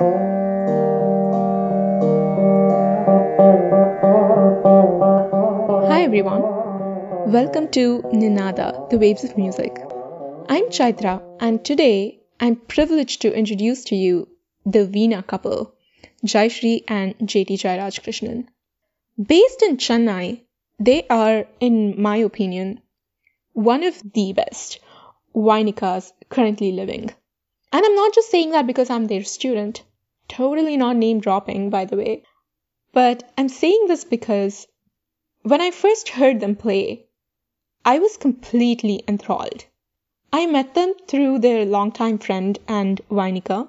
Hi 0.00 0.06
everyone. 6.04 6.40
Welcome 7.30 7.68
to 7.72 8.00
Ninada, 8.04 8.88
the 8.88 8.96
Waves 8.96 9.24
of 9.24 9.36
Music. 9.36 9.76
I'm 10.48 10.70
Chaitra, 10.70 11.20
and 11.38 11.62
today 11.62 12.22
I'm 12.40 12.56
privileged 12.56 13.20
to 13.20 13.36
introduce 13.36 13.84
to 13.84 13.94
you 13.94 14.28
the 14.64 14.86
Veena 14.86 15.26
couple, 15.26 15.74
Jayashree 16.24 16.84
and 16.88 17.14
JT 17.18 17.58
Jairaj 17.58 18.00
Krishnan. 18.00 18.46
Based 19.22 19.60
in 19.60 19.76
Chennai, 19.76 20.44
they 20.78 21.06
are, 21.08 21.44
in 21.60 22.00
my 22.00 22.16
opinion, 22.16 22.80
one 23.52 23.84
of 23.84 24.02
the 24.14 24.32
best 24.32 24.80
Vainikas 25.34 26.10
currently 26.30 26.72
living. 26.72 27.10
And 27.70 27.84
I'm 27.84 27.94
not 27.94 28.14
just 28.14 28.30
saying 28.30 28.52
that 28.52 28.66
because 28.66 28.88
I'm 28.88 29.06
their 29.06 29.24
student, 29.24 29.82
totally 30.30 30.76
not 30.78 30.96
name 30.96 31.20
dropping, 31.20 31.68
by 31.68 31.84
the 31.84 31.96
way, 31.96 32.22
but 32.92 33.30
I'm 33.36 33.48
saying 33.48 33.86
this 33.88 34.04
because 34.04 34.66
when 35.42 35.60
I 35.60 35.70
first 35.70 36.08
heard 36.08 36.40
them 36.40 36.56
play, 36.56 37.06
I 37.84 37.98
was 37.98 38.16
completely 38.16 39.02
enthralled. 39.06 39.64
I 40.32 40.46
met 40.46 40.74
them 40.74 40.94
through 41.08 41.40
their 41.40 41.64
longtime 41.64 42.18
friend 42.18 42.58
and 42.68 43.00
Vainika, 43.10 43.68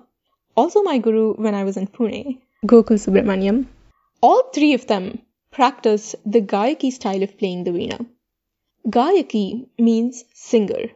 also 0.56 0.84
my 0.84 1.00
guru 1.00 1.34
when 1.34 1.56
I 1.56 1.64
was 1.64 1.78
in 1.78 1.88
Pune, 1.88 2.40
Gokul 2.66 3.00
Subramaniam. 3.00 3.66
All 4.22 4.44
three 4.54 4.74
of 4.74 4.86
them 4.86 5.24
practice 5.50 6.16
the 6.26 6.42
Gayaki 6.42 6.92
style 6.92 7.24
of 7.24 7.38
playing 7.38 7.64
the 7.64 7.72
veena. 7.72 8.06
Gayaki 8.88 9.68
means 9.80 10.24
singer. 10.34 10.92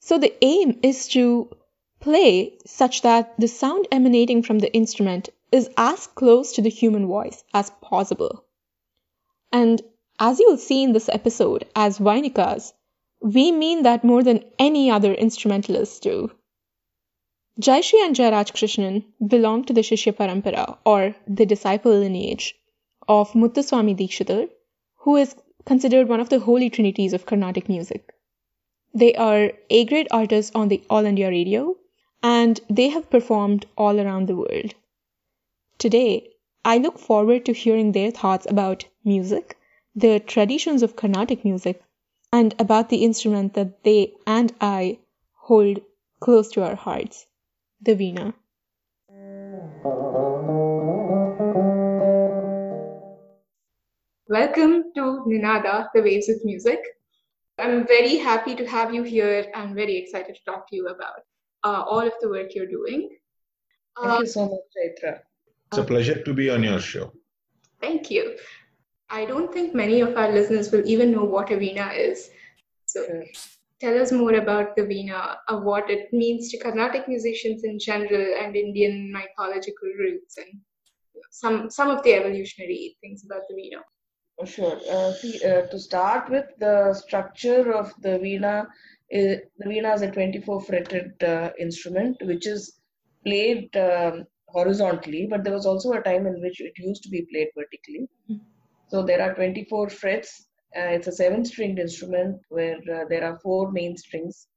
So 0.00 0.18
the 0.18 0.34
aim 0.44 0.78
is 0.82 1.08
to 1.08 1.50
play 2.02 2.58
such 2.66 3.02
that 3.02 3.34
the 3.38 3.48
sound 3.48 3.86
emanating 3.90 4.42
from 4.42 4.58
the 4.58 4.74
instrument 4.74 5.30
is 5.50 5.70
as 5.76 6.06
close 6.08 6.52
to 6.52 6.62
the 6.62 6.68
human 6.68 7.06
voice 7.06 7.42
as 7.54 7.70
possible. 7.80 8.44
And 9.52 9.80
as 10.18 10.40
you'll 10.40 10.56
see 10.58 10.82
in 10.82 10.92
this 10.92 11.08
episode, 11.08 11.66
as 11.74 11.98
Vainikas, 11.98 12.72
we 13.20 13.52
mean 13.52 13.84
that 13.84 14.04
more 14.04 14.22
than 14.22 14.44
any 14.58 14.90
other 14.90 15.14
instrumentalists 15.14 16.00
do. 16.00 16.30
Jayashree 17.60 18.04
and 18.04 18.16
Jairaj 18.16 18.52
Krishnan 18.52 19.04
belong 19.26 19.64
to 19.64 19.72
the 19.72 19.82
Shishya 19.82 20.14
Parampara, 20.14 20.78
or 20.84 21.14
the 21.28 21.46
disciple 21.46 21.92
lineage, 21.92 22.54
of 23.06 23.32
Muthuswami 23.32 23.96
Dikshitar, 23.96 24.48
who 25.04 25.16
is 25.16 25.36
considered 25.66 26.08
one 26.08 26.20
of 26.20 26.30
the 26.30 26.40
holy 26.40 26.70
trinities 26.70 27.12
of 27.12 27.26
Carnatic 27.26 27.68
music. 27.68 28.12
They 28.94 29.14
are 29.14 29.52
A 29.70 29.84
grade 29.84 30.08
artists 30.10 30.52
on 30.54 30.68
the 30.68 30.82
All 30.90 31.04
India 31.04 31.28
Radio, 31.28 31.76
and 32.22 32.60
they 32.68 32.88
have 32.88 33.10
performed 33.10 33.66
all 33.76 34.00
around 34.00 34.26
the 34.26 34.36
world. 34.36 34.74
Today, 35.78 36.30
I 36.64 36.78
look 36.78 36.98
forward 36.98 37.44
to 37.46 37.52
hearing 37.52 37.92
their 37.92 38.10
thoughts 38.10 38.46
about 38.48 38.84
music 39.04 39.56
the 39.94 40.18
traditions 40.20 40.82
of 40.82 40.96
Carnatic 40.96 41.44
music, 41.44 41.82
and 42.32 42.54
about 42.58 42.88
the 42.88 43.04
instrument 43.04 43.52
that 43.54 43.82
they 43.84 44.14
and 44.26 44.52
I 44.60 45.00
hold 45.34 45.80
close 46.20 46.50
to 46.52 46.62
our 46.62 46.74
hearts, 46.74 47.26
the 47.82 47.94
veena. 47.94 48.32
Welcome 54.28 54.84
to 54.94 55.24
Ninada, 55.26 55.88
the 55.94 56.00
Waves 56.00 56.30
of 56.30 56.42
Music. 56.42 56.80
I'm 57.58 57.86
very 57.86 58.16
happy 58.16 58.54
to 58.54 58.66
have 58.66 58.94
you 58.94 59.02
here. 59.02 59.44
I'm 59.54 59.74
very 59.74 59.98
excited 59.98 60.36
to 60.36 60.44
talk 60.44 60.70
to 60.70 60.76
you 60.76 60.86
about 60.86 61.20
uh, 61.64 61.82
all 61.86 62.06
of 62.06 62.12
the 62.20 62.28
work 62.28 62.54
you're 62.54 62.66
doing. 62.66 63.08
Thank 64.00 64.20
you 64.20 64.26
so 64.26 64.48
much, 64.48 64.60
Chaitra. 64.76 65.20
It's 65.68 65.78
a 65.78 65.84
pleasure 65.84 66.22
to 66.22 66.34
be 66.34 66.50
on 66.50 66.62
your 66.62 66.80
show. 66.80 67.12
Thank 67.80 68.10
you. 68.10 68.36
I 69.10 69.24
don't 69.26 69.52
think 69.52 69.74
many 69.74 70.00
of 70.00 70.16
our 70.16 70.32
listeners 70.32 70.70
will 70.72 70.86
even 70.86 71.12
know 71.12 71.24
what 71.24 71.50
a 71.50 71.56
veena 71.56 71.96
is. 71.96 72.30
So 72.86 73.06
tell 73.80 74.00
us 74.00 74.12
more 74.12 74.34
about 74.34 74.76
the 74.76 74.82
veena, 74.82 75.36
uh, 75.48 75.58
what 75.58 75.90
it 75.90 76.12
means 76.12 76.50
to 76.50 76.58
Carnatic 76.58 77.08
musicians 77.08 77.64
in 77.64 77.78
general 77.78 78.34
and 78.42 78.56
Indian 78.56 79.12
mythological 79.12 79.88
roots 79.98 80.38
and 80.38 80.60
some 81.30 81.70
some 81.70 81.90
of 81.90 82.02
the 82.02 82.14
evolutionary 82.14 82.96
things 83.00 83.24
about 83.24 83.42
the 83.48 83.54
veena. 83.54 83.82
Oh, 84.38 84.44
sure. 84.44 84.78
Uh, 84.90 85.12
see, 85.12 85.44
uh, 85.44 85.62
to 85.66 85.78
start 85.78 86.30
with, 86.30 86.46
the 86.58 86.94
structure 86.94 87.72
of 87.72 87.92
the 88.00 88.18
veena, 88.18 88.56
is, 88.62 88.66
the 89.12 89.66
veena 89.66 89.94
is 89.94 90.02
a 90.02 90.10
24 90.10 90.62
fretted 90.62 91.22
uh, 91.22 91.50
instrument 91.58 92.16
which 92.22 92.46
is 92.46 92.80
played 93.24 93.76
um, 93.76 94.24
horizontally, 94.48 95.26
but 95.30 95.44
there 95.44 95.52
was 95.52 95.66
also 95.66 95.92
a 95.92 96.02
time 96.02 96.26
in 96.26 96.40
which 96.40 96.60
it 96.60 96.72
used 96.78 97.02
to 97.04 97.10
be 97.10 97.26
played 97.30 97.48
vertically. 97.56 98.08
Mm-hmm 98.30 98.52
so 98.92 99.02
there 99.02 99.22
are 99.22 99.34
24 99.34 99.88
frets. 99.88 100.48
Uh, 100.76 100.92
it's 100.96 101.06
a 101.06 101.12
seven 101.12 101.46
stringed 101.46 101.78
instrument 101.78 102.36
where 102.50 102.76
uh, 102.94 103.04
there 103.08 103.24
are 103.24 103.38
four 103.38 103.72
main 103.72 103.96
strings 103.96 104.48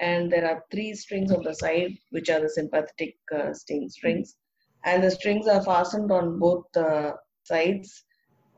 and 0.00 0.32
there 0.32 0.48
are 0.50 0.64
three 0.72 0.94
strings 0.94 1.30
on 1.30 1.44
the 1.44 1.54
side, 1.54 1.92
which 2.10 2.28
are 2.28 2.40
the 2.40 2.48
sympathetic 2.48 3.14
uh, 3.32 3.54
string 3.54 3.88
strings. 3.88 4.34
And 4.84 5.00
the 5.00 5.12
strings 5.12 5.46
are 5.46 5.62
fastened 5.62 6.10
on 6.10 6.40
both 6.40 6.64
sides. 7.44 8.04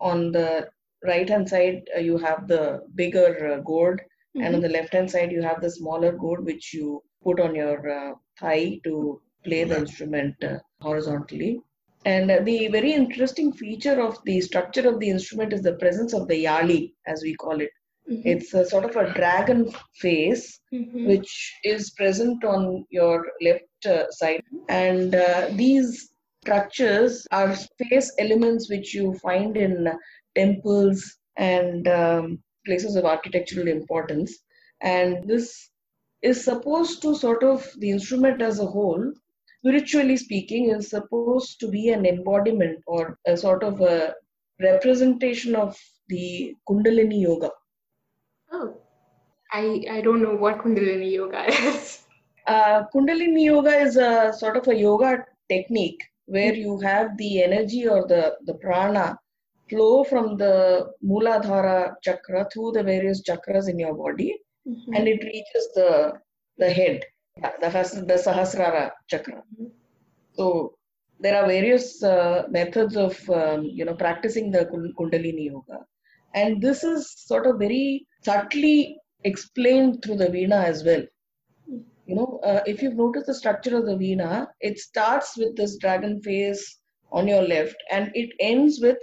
On 0.00 0.33
the 0.33 0.71
right 1.05 1.28
hand 1.28 1.50
side, 1.50 1.83
uh, 1.94 2.00
you 2.00 2.17
have 2.17 2.49
the 2.49 2.81
bigger 2.94 3.53
uh, 3.53 3.61
gourd, 3.61 4.00
mm-hmm. 4.36 4.44
and 4.44 4.54
on 4.54 4.60
mm-hmm. 4.60 4.72
the 4.72 4.78
left 4.78 4.92
hand 4.92 5.10
side, 5.10 5.32
you 5.32 5.42
have 5.42 5.60
the 5.60 5.70
smaller 5.70 6.12
gourd, 6.12 6.44
which 6.44 6.72
you 6.74 7.02
put 7.22 7.41
on 7.41 7.54
your 7.54 7.91
uh, 7.91 8.12
thigh 8.38 8.78
to 8.84 9.20
play 9.44 9.64
the 9.64 9.78
instrument 9.78 10.34
horizontally. 10.80 11.60
And 12.04 12.30
the 12.30 12.69
very 12.69 12.92
interesting 12.92 13.52
feature 13.52 14.00
of 14.00 14.19
the 14.25 14.41
structure 14.41 14.88
of 14.88 15.00
the 15.00 15.10
instrument 15.10 15.52
is 15.52 15.62
the 15.62 15.75
presence 15.75 16.14
of 16.14 16.28
the 16.28 16.44
yali, 16.44 16.92
as 17.06 17.22
we 17.22 17.34
call 17.34 17.60
it. 17.60 17.70
Mm-hmm. 18.10 18.28
It's 18.28 18.54
a 18.54 18.64
sort 18.64 18.84
of 18.84 18.94
a 18.94 19.12
dragon 19.14 19.72
face, 19.96 20.60
mm-hmm. 20.72 21.08
which 21.08 21.52
is 21.64 21.91
present 21.91 22.44
on 22.44 22.86
your 22.91 23.26
left 23.42 23.86
uh, 23.86 24.08
side. 24.10 24.42
And 24.69 25.16
uh, 25.16 25.48
these 25.52 26.10
structures 26.42 27.26
are 27.32 27.56
face 27.91 28.12
elements 28.20 28.70
which 28.70 28.94
you 28.94 29.14
find 29.14 29.56
in 29.56 29.88
temples 30.36 31.19
and 31.36 31.88
um, 31.88 32.38
places 32.66 32.97
of 32.97 33.04
architectural 33.04 33.69
importance. 33.69 34.38
And 34.82 35.27
this 35.27 35.71
is 36.22 36.44
supposed 36.44 37.03
to 37.03 37.15
sort 37.15 37.43
of, 37.43 37.66
the 37.78 37.91
instrument 37.91 38.43
as 38.43 38.60
a 38.60 38.66
whole, 38.66 39.12
spiritually 39.60 40.16
speaking, 40.16 40.71
is 40.71 40.91
supposed 40.91 41.60
to 41.60 41.69
be 41.69 41.88
an 41.91 42.05
embodiment 42.05 42.82
or 42.87 43.19
a 43.26 43.37
sort 43.37 43.62
of 43.62 43.81
a 43.81 44.15
representation 44.60 45.55
of 45.55 45.76
the 46.09 46.55
Kundalini 46.69 47.22
Yoga. 47.22 47.50
Oh, 48.53 48.76
I, 49.53 49.84
I 49.91 50.00
don't 50.00 50.22
know 50.22 50.37
what 50.37 50.59
Kundalini 50.59 51.12
Yoga 51.12 51.47
is. 51.50 52.03
Uh, 52.49 52.84
Kundalini 52.94 53.47
Yoga 53.47 53.76
is 53.76 53.97
a 53.97 54.32
sort 54.32 54.56
of 54.56 54.69
a 54.69 54.72
yoga 54.72 55.26
technique 55.49 56.00
where 56.26 56.55
you 56.55 56.78
have 56.78 57.16
the 57.16 57.43
energy 57.43 57.88
or 57.88 58.06
the, 58.06 58.37
the 58.44 58.55
prana 58.55 59.19
flow 59.69 60.04
from 60.04 60.37
the 60.37 60.87
Muladhara 61.04 61.94
chakra 62.03 62.47
through 62.53 62.72
the 62.72 62.82
various 62.82 63.22
chakras 63.22 63.69
in 63.69 63.78
your 63.78 63.94
body 63.94 64.37
mm-hmm. 64.69 64.94
and 64.94 65.09
it 65.09 65.22
reaches 65.25 65.69
the, 65.75 66.12
the 66.59 66.71
head 66.71 67.03
the, 67.43 68.05
the 68.06 68.15
Sahasrara 68.15 68.91
chakra. 69.09 69.43
So 70.34 70.75
there 71.21 71.41
are 71.41 71.47
various 71.47 72.03
uh, 72.03 72.44
methods 72.50 72.97
of 72.97 73.19
um, 73.31 73.65
you 73.65 73.84
know 73.84 73.94
practicing 73.94 74.50
the 74.50 74.66
Kundalini 74.99 75.47
yoga, 75.47 75.84
and 76.34 76.60
this 76.60 76.84
is 76.84 77.12
sort 77.16 77.47
of 77.47 77.59
very 77.59 78.06
subtly 78.22 78.99
explained 79.25 80.03
through 80.03 80.16
the 80.16 80.26
Veena 80.26 80.65
as 80.65 80.84
well. 80.84 81.03
You 82.06 82.14
know, 82.14 82.40
uh, 82.44 82.61
if 82.67 82.82
you've 82.82 82.96
noticed 82.96 83.26
the 83.26 83.35
structure 83.35 83.76
of 83.76 83.87
the 83.87 83.96
Veena, 83.96 84.46
it 84.61 84.79
starts 84.79 85.37
with 85.37 85.56
this 85.56 85.76
dragon 85.79 86.20
face 86.23 86.79
on 87.11 87.26
your 87.26 87.43
left, 87.43 87.76
and 87.90 88.11
it 88.14 88.31
ends 88.40 88.81
with 88.81 88.99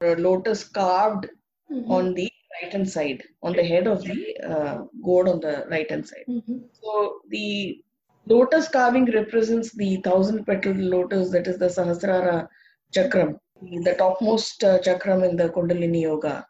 lotus 0.00 0.64
carved 0.64 1.26
mm-hmm. 1.70 1.90
on 1.90 2.14
the 2.14 2.30
right 2.62 2.72
hand 2.72 2.88
side, 2.88 3.22
on 3.42 3.52
the 3.52 3.64
head 3.64 3.86
of 3.86 4.02
the 4.02 4.36
uh, 4.48 4.84
gourd 5.04 5.28
on 5.28 5.40
the 5.40 5.66
right 5.70 5.90
hand 5.90 6.06
side. 6.06 6.24
Mm-hmm. 6.28 6.58
So 6.72 7.20
the 7.28 7.80
lotus 8.26 8.68
carving 8.68 9.06
represents 9.06 9.72
the 9.72 9.96
thousand 9.98 10.44
petal 10.44 10.74
lotus, 10.74 11.30
that 11.30 11.46
is 11.46 11.58
the 11.58 11.66
Sahasrara 11.66 12.48
chakram, 12.94 13.38
the 13.62 13.94
topmost 13.98 14.62
uh, 14.64 14.78
chakram 14.78 15.28
in 15.28 15.36
the 15.36 15.48
Kundalini 15.48 16.02
Yoga. 16.02 16.46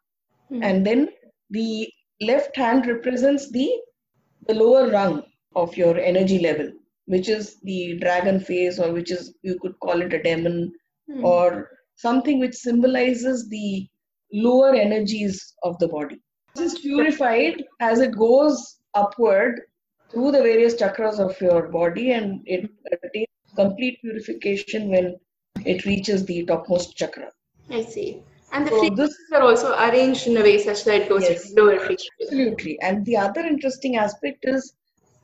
Mm-hmm. 0.51 0.63
And 0.63 0.87
then 0.87 1.09
the 1.51 1.89
left 2.21 2.57
hand 2.57 2.87
represents 2.87 3.51
the, 3.51 3.71
the 4.47 4.55
lower 4.55 4.91
rung 4.91 5.23
of 5.57 5.77
your 5.77 5.99
energy 5.99 6.39
level, 6.41 6.71
which 7.07 7.29
is 7.29 7.57
the 7.63 7.99
dragon 7.99 8.41
face, 8.41 8.79
or 8.79 8.93
which 8.93 9.11
is, 9.11 9.35
you 9.43 9.59
could 9.61 9.79
call 9.81 10.03
it 10.03 10.13
a 10.13 10.23
demon, 10.23 10.73
mm-hmm. 11.11 11.25
or 11.25 11.71
something 11.99 12.39
which 12.39 12.55
symbolizes 12.55 13.49
the 13.49 13.87
lower 14.33 14.75
energies 14.75 15.55
of 15.65 15.79
the 15.79 15.89
body. 15.89 16.21
This 16.55 16.75
is 16.75 16.79
purified 16.81 17.65
as 17.81 18.01
it 18.01 18.17
goes 18.17 18.81
upward 18.95 19.61
through 20.11 20.33
the 20.33 20.43
various 20.43 20.75
chakras 20.75 21.19
of 21.19 21.39
your 21.41 21.69
body 21.69 22.13
and 22.13 22.41
it 22.47 22.71
attains 22.93 23.27
complete 23.57 24.01
purification 24.01 24.89
when 24.89 25.17
it 25.65 25.85
reaches 25.85 26.25
the 26.25 26.45
topmost 26.47 26.97
chakra. 26.97 27.31
I 27.71 27.83
see. 27.83 28.23
And 28.53 28.67
the 28.67 28.71
So 28.71 28.79
frequencies 28.79 29.33
are 29.35 29.43
also 29.43 29.75
arranged 29.79 30.27
in 30.29 30.37
a 30.37 30.43
way 30.43 30.59
such 30.59 30.85
that 30.85 31.03
it 31.03 31.09
goes 31.09 31.23
Yes. 31.29 31.53
lower 31.55 31.79
frequency. 31.79 32.09
Absolutely. 32.23 32.79
And 32.81 33.05
the 33.05 33.17
other 33.17 33.41
interesting 33.41 33.97
aspect 33.97 34.45
is 34.45 34.75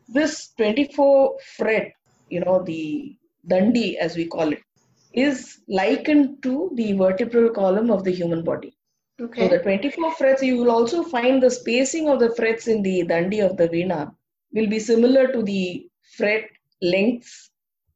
this 0.08 0.52
24 0.58 1.38
fret, 1.56 1.92
you 2.28 2.40
know, 2.40 2.62
the 2.62 3.16
dandi 3.48 3.96
as 3.96 4.16
we 4.16 4.26
call 4.26 4.52
it, 4.52 4.62
is 5.14 5.60
likened 5.68 6.42
to 6.42 6.70
the 6.74 6.92
vertebral 6.92 7.50
column 7.50 7.90
of 7.90 8.04
the 8.04 8.10
human 8.10 8.42
body. 8.44 8.76
Okay. 9.20 9.48
So 9.48 9.56
the 9.56 9.62
24 9.62 10.14
frets, 10.14 10.42
you 10.42 10.56
will 10.58 10.70
also 10.70 11.02
find 11.04 11.42
the 11.42 11.50
spacing 11.50 12.08
of 12.08 12.18
the 12.18 12.34
frets 12.34 12.66
in 12.68 12.82
the 12.82 13.04
dandi 13.06 13.40
of 13.48 13.56
the 13.56 13.68
veena 13.68 14.12
will 14.52 14.66
be 14.68 14.78
similar 14.80 15.32
to 15.32 15.42
the 15.42 15.86
fret 16.16 16.44
lengths. 16.82 17.50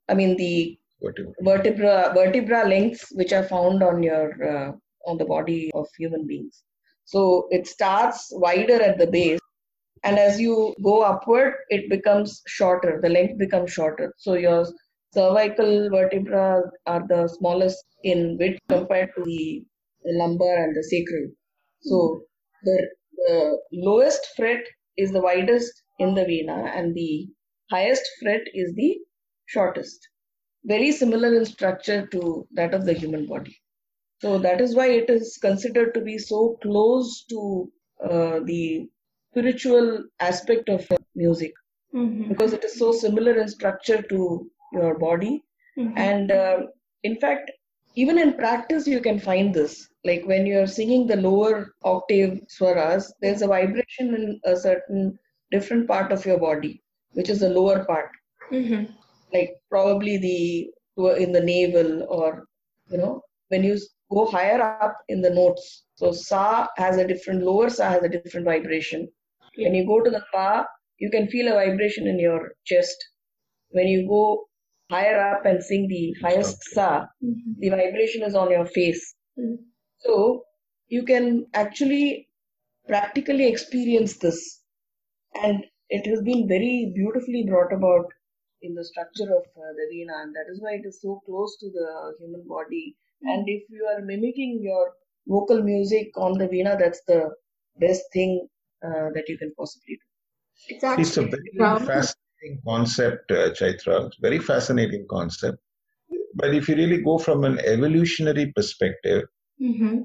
I 0.08 0.14
mean 0.14 0.36
the 0.36 0.78
Whatever. 1.00 1.32
vertebra 1.42 2.12
vertebra 2.14 2.66
lengths 2.68 3.10
which 3.12 3.32
are 3.32 3.44
found 3.44 3.82
on 3.82 4.02
your 4.02 4.26
uh, 4.52 4.72
on 5.06 5.18
the 5.18 5.24
body 5.24 5.70
of 5.74 5.86
human 5.98 6.26
beings. 6.26 6.62
So 7.04 7.48
it 7.50 7.66
starts 7.66 8.28
wider 8.32 8.80
at 8.82 8.98
the 8.98 9.06
base, 9.06 9.40
and 10.04 10.18
as 10.18 10.40
you 10.40 10.74
go 10.82 11.02
upward, 11.02 11.54
it 11.70 11.88
becomes 11.88 12.42
shorter. 12.46 13.00
The 13.02 13.08
length 13.08 13.38
becomes 13.38 13.72
shorter. 13.72 14.12
So 14.18 14.34
your 14.34 14.66
cervical 15.12 15.90
vertebra 15.90 16.62
are 16.86 17.06
the 17.08 17.28
smallest 17.28 17.84
in 18.04 18.36
width 18.38 18.58
compared 18.68 19.10
to 19.16 19.24
the, 19.24 19.64
lumbar 20.04 20.64
and 20.64 20.74
the 20.76 20.82
sacral. 20.82 21.28
So 21.80 22.22
the, 22.64 22.88
the 23.16 23.58
lowest 23.72 24.26
fret 24.36 24.64
is 24.96 25.12
the 25.12 25.20
widest 25.20 25.82
in 25.98 26.14
the 26.14 26.22
veena, 26.24 26.76
and 26.76 26.94
the 26.94 27.28
highest 27.70 28.02
fret 28.22 28.42
is 28.54 28.74
the 28.74 28.98
shortest 29.46 30.08
very 30.64 30.92
similar 30.92 31.34
in 31.34 31.44
structure 31.44 32.06
to 32.08 32.46
that 32.52 32.74
of 32.74 32.84
the 32.84 32.92
human 32.92 33.26
body. 33.26 33.56
So 34.20 34.38
that 34.38 34.60
is 34.60 34.74
why 34.74 34.88
it 34.90 35.10
is 35.10 35.38
considered 35.40 35.94
to 35.94 36.00
be 36.00 36.18
so 36.18 36.58
close 36.62 37.24
to 37.30 37.72
uh, 38.04 38.40
the 38.44 38.88
spiritual 39.32 40.04
aspect 40.20 40.68
of 40.68 40.86
music 41.14 41.52
Mhm. 41.94 42.28
because 42.28 42.52
it 42.52 42.64
is 42.64 42.78
so 42.78 42.92
similar 42.92 43.38
in 43.40 43.48
structure 43.48 44.02
to 44.02 44.50
your 44.72 44.98
body. 44.98 45.42
Mhm. 45.76 45.92
And 45.96 46.30
uh, 46.30 46.58
in 47.02 47.16
fact, 47.16 47.50
even 47.96 48.18
in 48.18 48.34
practice, 48.34 48.86
you 48.86 49.00
can 49.00 49.18
find 49.18 49.54
this. 49.54 49.88
Like 50.04 50.24
when 50.26 50.46
you're 50.46 50.66
singing 50.66 51.06
the 51.06 51.16
lower 51.16 51.74
octave 51.84 52.40
swaras, 52.48 53.12
there's 53.20 53.42
a 53.42 53.48
vibration 53.48 54.14
in 54.14 54.40
a 54.44 54.56
certain 54.56 55.18
different 55.50 55.88
part 55.88 56.12
of 56.12 56.24
your 56.26 56.38
body, 56.38 56.82
which 57.12 57.28
is 57.30 57.40
the 57.40 57.48
lower 57.50 57.84
part 57.84 58.10
Mhm. 58.50 58.86
like 59.32 59.50
probably 59.70 60.16
the 60.18 60.70
in 61.24 61.32
the 61.32 61.40
navel 61.40 62.04
or 62.08 62.44
you 62.90 62.98
know 62.98 63.22
when 63.48 63.62
you 63.64 63.76
go 64.10 64.26
higher 64.26 64.60
up 64.62 64.82
in 64.96 65.08
the 65.08 65.16
notes 65.20 65.66
so 65.82 65.96
sa 66.00 66.66
has 66.76 66.84
a 66.86 66.96
different 67.06 67.42
lower 67.42 67.68
sa 67.68 67.90
has 67.90 68.02
a 68.02 68.08
different 68.08 68.38
vibration 68.40 69.00
when 69.56 69.74
you 69.74 69.84
go 69.86 70.00
to 70.00 70.10
the 70.10 70.22
pa 70.32 70.64
you 70.98 71.10
can 71.10 71.26
feel 71.28 71.48
a 71.48 71.56
vibration 71.60 72.06
in 72.06 72.18
your 72.18 72.40
chest 72.64 73.08
when 73.70 73.86
you 73.86 74.06
go 74.08 74.47
higher 74.90 75.18
up 75.30 75.44
and 75.46 75.62
sing 75.62 75.88
the 75.88 76.14
highest 76.22 76.62
sa. 76.74 77.06
Mhm. 77.22 77.54
the 77.64 77.70
vibration 77.70 78.22
is 78.30 78.34
on 78.34 78.50
your 78.50 78.66
face. 78.66 79.04
Mm. 79.38 79.56
so 80.04 80.14
you 80.94 81.02
can 81.08 81.46
actually 81.54 82.28
practically 82.88 83.46
experience 83.48 84.16
this. 84.18 84.38
And 85.42 85.64
it 85.90 86.06
has 86.06 86.22
been 86.22 86.48
very 86.48 86.92
beautifully 86.94 87.44
brought 87.48 87.72
about 87.72 88.06
in 88.62 88.74
the 88.74 88.84
structure 88.84 89.28
of 89.38 89.44
uh, 89.56 89.72
the 89.78 89.86
veena 89.92 90.14
and 90.22 90.34
that 90.34 90.48
is 90.52 90.60
why 90.60 90.72
it 90.74 90.84
is 90.84 91.00
so 91.00 91.20
close 91.26 91.56
to 91.58 91.70
the 91.70 91.88
human 92.20 92.44
body. 92.48 92.96
And 93.22 93.48
if 93.48 93.62
you 93.70 93.84
are 93.92 94.00
mimicking 94.04 94.60
your 94.62 94.92
vocal 95.26 95.62
music 95.62 96.10
on 96.16 96.38
the 96.38 96.48
veena 96.48 96.78
that's 96.78 97.02
the 97.06 97.30
best 97.80 98.02
thing 98.12 98.48
uh, 98.84 99.08
that 99.14 99.28
you 99.28 99.38
can 99.38 99.52
possibly 99.58 99.96
do. 100.02 100.06
It's 100.74 100.84
actually 100.84 101.02
It's 101.02 101.16
a 101.16 101.22
very 101.22 101.50
grounding. 101.56 101.86
fascinating 101.86 102.27
concept, 102.66 103.32
uh, 103.32 103.50
Chaitra. 103.50 104.10
Very 104.20 104.38
fascinating 104.38 105.06
concept. 105.10 105.58
But 106.34 106.54
if 106.54 106.68
you 106.68 106.76
really 106.76 107.02
go 107.02 107.18
from 107.18 107.44
an 107.44 107.58
evolutionary 107.58 108.52
perspective, 108.52 109.24
Mhm. 109.62 110.02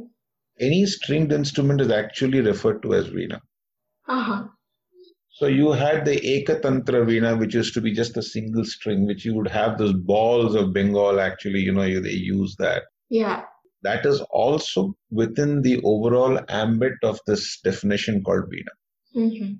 any 0.59 0.85
stringed 0.85 1.31
instrument 1.31 1.81
is 1.81 1.91
actually 1.91 2.41
referred 2.41 2.81
to 2.83 2.93
as 2.93 3.07
veena. 3.07 3.39
Uh-huh. 4.07 4.47
So 5.29 5.47
you 5.47 5.71
had 5.71 6.05
the 6.05 6.15
Ekatantra 6.15 7.05
veena, 7.05 7.39
which 7.39 7.55
used 7.55 7.73
to 7.73 7.81
be 7.81 7.91
just 7.91 8.17
a 8.17 8.21
single 8.21 8.63
string, 8.63 9.05
which 9.05 9.25
you 9.25 9.33
would 9.33 9.47
have 9.47 9.77
those 9.77 9.93
Bauls 9.93 10.55
of 10.55 10.73
Bengal. 10.73 11.19
Actually, 11.19 11.59
you 11.59 11.71
know, 11.71 11.83
you- 11.83 12.01
they 12.01 12.11
use 12.11 12.55
that. 12.57 12.83
Yeah. 13.09 13.43
That 13.81 14.05
is 14.05 14.21
also 14.21 14.95
within 15.11 15.61
the 15.61 15.81
overall 15.83 16.39
ambit 16.49 16.93
of 17.03 17.19
this 17.25 17.59
definition 17.61 18.23
called 18.23 18.51
veena. 18.51 18.75
Mhm. 19.15 19.57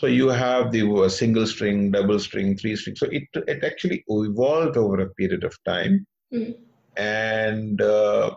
So 0.00 0.06
you 0.06 0.28
have 0.28 0.72
the 0.72 0.82
uh, 0.90 1.08
single 1.08 1.46
string, 1.46 1.90
double 1.92 2.18
string, 2.18 2.56
three 2.56 2.74
string. 2.76 2.96
So 2.96 3.06
it 3.10 3.24
it 3.46 3.64
actually 3.64 4.04
evolved 4.08 4.76
over 4.76 5.00
a 5.00 5.10
period 5.20 5.44
of 5.44 5.54
time, 5.64 6.06
Mm. 6.32 6.54
and 6.96 7.80
uh, 7.82 8.36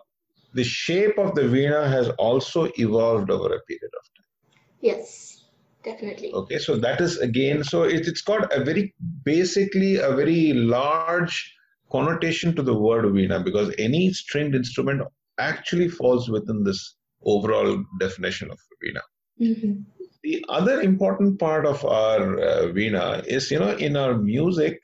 the 0.54 0.64
shape 0.64 1.18
of 1.18 1.36
the 1.36 1.44
veena 1.54 1.82
has 1.96 2.10
also 2.28 2.68
evolved 2.86 3.30
over 3.30 3.50
a 3.56 3.62
period 3.70 3.94
of 4.00 4.04
time. 4.16 4.30
Yes, 4.82 5.46
definitely. 5.84 6.34
Okay, 6.34 6.60
so 6.60 6.76
that 6.78 7.00
is 7.02 7.18
again, 7.20 7.64
so 7.64 7.84
it, 7.84 8.08
it's 8.08 8.22
got 8.22 8.52
a 8.60 8.64
very 8.64 8.94
basically 9.24 9.98
a 9.98 10.12
very 10.22 10.54
large 10.54 11.38
connotation 11.92 12.56
to 12.56 12.64
the 12.64 12.78
word 12.88 13.06
veena 13.06 13.44
because 13.44 13.74
any 13.78 14.12
stringed 14.12 14.56
instrument 14.56 15.02
actually 15.40 15.88
falls 15.88 16.30
within 16.30 16.64
this 16.64 16.96
overall 17.24 17.84
definition 18.00 18.52
of 18.52 18.60
veena. 18.84 19.04
Mhm. 19.42 19.86
The 20.24 20.44
other 20.48 20.82
important 20.82 21.38
part 21.40 21.66
of 21.66 21.84
our 21.84 22.40
uh, 22.40 22.62
veena 22.68 23.26
is, 23.26 23.52
you 23.52 23.60
know, 23.60 23.76
in 23.76 23.98
our 23.98 24.18
music, 24.18 24.80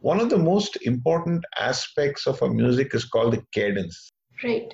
one 0.00 0.20
of 0.20 0.30
the 0.30 0.38
most 0.38 0.78
important 0.82 1.44
aspects 1.58 2.26
of 2.26 2.42
our 2.42 2.48
music 2.48 2.94
is 2.94 3.04
called 3.04 3.34
the 3.34 3.42
cadence. 3.52 4.10
Right. 4.42 4.72